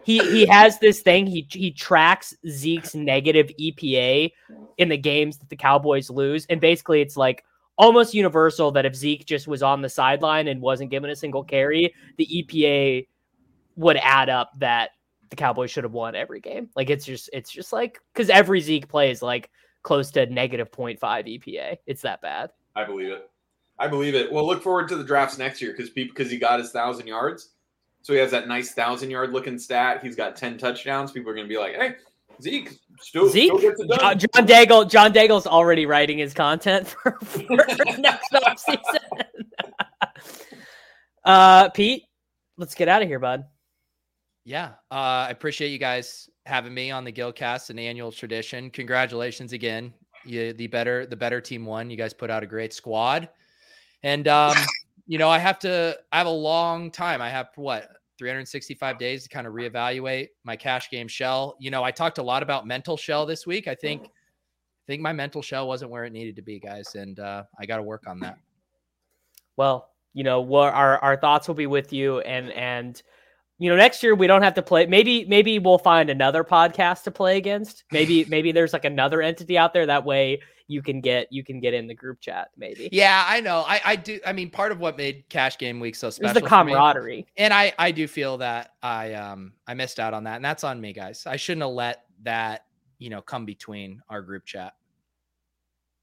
[0.02, 1.26] he he has this thing.
[1.26, 4.30] He he tracks Zeke's negative EPA
[4.78, 7.44] in the games that the Cowboys lose, and basically it's like
[7.78, 11.42] almost universal that if Zeke just was on the sideline and wasn't given a single
[11.42, 13.06] carry, the EPA
[13.76, 14.90] would add up that
[15.30, 16.68] the Cowboys should have won every game.
[16.76, 19.50] Like it's just it's just like because every Zeke play is like
[19.82, 21.78] close to negative 0.5 EPA.
[21.86, 22.50] It's that bad.
[22.76, 23.30] I believe it.
[23.78, 24.30] I believe it.
[24.30, 27.06] Well, look forward to the drafts next year because people because he got his thousand
[27.06, 27.50] yards,
[28.02, 30.00] so he has that nice thousand yard looking stat.
[30.02, 31.12] He's got ten touchdowns.
[31.12, 31.94] People are going to be like, "Hey,
[32.42, 32.70] Zeke,
[33.00, 36.88] still, Zeke, still gets it done." John, John Daigle, John Daigle's already writing his content
[37.02, 37.40] for, for
[37.98, 38.98] next offseason.
[41.24, 42.04] uh, Pete,
[42.58, 43.44] let's get out of here, bud.
[44.50, 48.68] Yeah, uh, I appreciate you guys having me on the Gillcast, an annual tradition.
[48.68, 49.94] Congratulations again.
[50.24, 51.88] You, the better the better team won.
[51.88, 53.28] You guys put out a great squad,
[54.02, 54.56] and um,
[55.06, 55.96] you know I have to.
[56.10, 57.22] I have a long time.
[57.22, 61.56] I have what 365 days to kind of reevaluate my cash game shell.
[61.60, 63.68] You know, I talked a lot about mental shell this week.
[63.68, 67.20] I think I think my mental shell wasn't where it needed to be, guys, and
[67.20, 68.36] uh, I got to work on that.
[69.56, 73.00] Well, you know, what our our thoughts will be with you, and and
[73.60, 74.86] you know, next year we don't have to play.
[74.86, 77.84] Maybe maybe we'll find another podcast to play against.
[77.92, 81.60] Maybe maybe there's like another entity out there that way you can get you can
[81.60, 82.48] get in the group chat.
[82.56, 83.62] Maybe Yeah, I know.
[83.66, 84.18] I, I do.
[84.26, 87.26] I mean, part of what made Cash Game Week so special is the camaraderie.
[87.36, 90.64] and I I do feel that I um I missed out on that, and that's
[90.64, 91.26] on me, guys.
[91.26, 92.64] I shouldn't have let that
[92.98, 94.72] you know come between our group chat.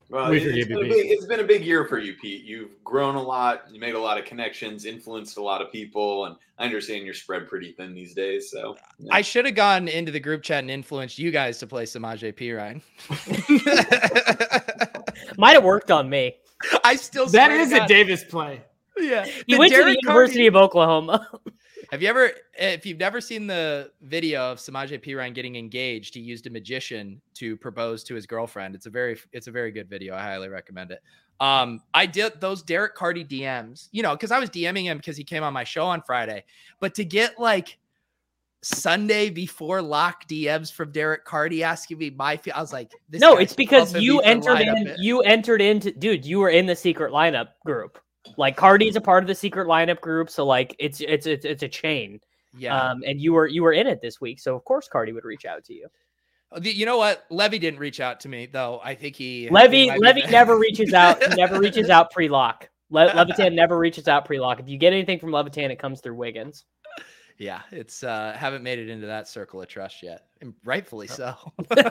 [0.10, 0.94] Well, We it- it's forgive been, you, a Pete.
[1.04, 2.44] big, it's been a big year for you, Pete.
[2.46, 3.64] You've grown a lot.
[3.72, 7.14] You made a lot of connections, influenced a lot of people, and I understand you're
[7.14, 8.50] spread pretty thin these days.
[8.50, 9.10] So yeah.
[9.14, 12.34] I should have gone into the group chat and influenced you guys to play Samaje
[12.34, 12.82] Perine.
[15.38, 16.36] Might have worked on me.
[16.84, 18.62] I still That swear to is a God- Davis play.
[18.98, 19.26] yeah.
[19.26, 21.28] He The went to the University Carty- of Oklahoma.
[21.92, 26.20] Have you ever, if you've never seen the video of Samaje Perine getting engaged, he
[26.20, 28.76] used a magician to propose to his girlfriend.
[28.76, 30.14] It's a very, it's a very good video.
[30.14, 31.02] I highly recommend it.
[31.40, 35.16] Um, I did those Derek Carty DMs, you know, because I was DMing him because
[35.16, 36.44] he came on my show on Friday.
[36.80, 37.78] But to get like
[38.64, 43.38] Sunday before lock DMs from Derek Carty asking me my, I was like, this no,
[43.38, 44.96] it's because you entered in.
[44.98, 46.26] You entered into, dude.
[46.26, 48.00] You were in the secret lineup group.
[48.38, 51.64] Like Carty's a part of the secret lineup group, so like it's it's it's, it's
[51.64, 52.20] a chain.
[52.58, 52.90] yeah.
[52.90, 55.26] Um, and you were you were in it this week, so of course Carty would
[55.26, 55.88] reach out to you.
[56.52, 57.26] Uh, you know what?
[57.30, 58.80] Levy didn't reach out to me though.
[58.84, 61.22] I think he Levy he Levy never reaches out.
[61.36, 62.70] Never reaches out pre lock.
[62.90, 64.60] Le- Levitan never reaches out pre lock.
[64.62, 66.64] If you get anything from Levitan, it comes through Wiggins.
[67.38, 70.26] Yeah, it's uh haven't made it into that circle of trust yet.
[70.42, 71.36] And rightfully so.
[71.70, 71.84] they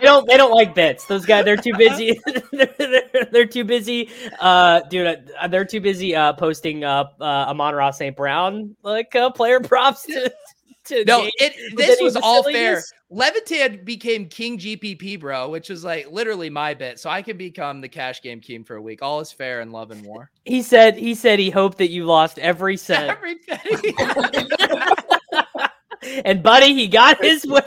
[0.00, 1.04] don't they don't like bits.
[1.06, 2.18] Those guys they're too busy.
[2.52, 4.08] they're, they're too busy.
[4.40, 8.16] Uh, dude, uh, they're too busy uh posting uh, uh Amon-Ra St.
[8.16, 10.32] Brown like uh, player props to.
[10.86, 12.82] To no, it this was all fair.
[13.10, 16.98] Levitan became King GPP, bro, which was like literally my bit.
[16.98, 19.02] So I could become the cash game king for a week.
[19.02, 20.30] All is fair in love and war.
[20.44, 23.10] He said he said he hoped that you lost every cent.
[23.10, 23.94] Every penny.
[26.24, 27.64] and buddy, he got his wish.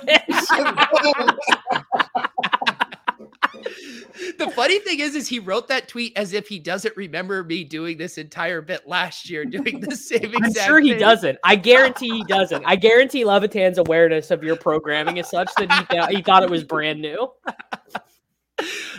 [4.37, 7.63] The funny thing is, is he wrote that tweet as if he doesn't remember me
[7.63, 10.67] doing this entire bit last year, doing the same I'm exact.
[10.67, 10.99] sure he thing.
[10.99, 11.39] doesn't.
[11.43, 12.63] I guarantee he doesn't.
[12.65, 16.49] I guarantee Levitan's awareness of your programming is such that he thought he thought it
[16.49, 17.31] was brand new.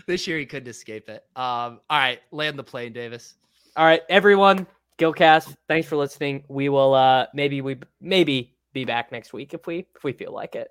[0.07, 1.25] This year he couldn't escape it.
[1.37, 3.35] Um, all right, land the plane, Davis.
[3.77, 4.67] All right, everyone,
[4.99, 6.45] Gillcast, thanks for listening.
[6.49, 10.33] We will uh maybe we maybe be back next week if we if we feel
[10.33, 10.69] like it.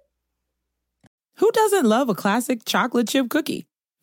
[1.35, 3.67] Who doesn't love a classic chocolate chip cookie?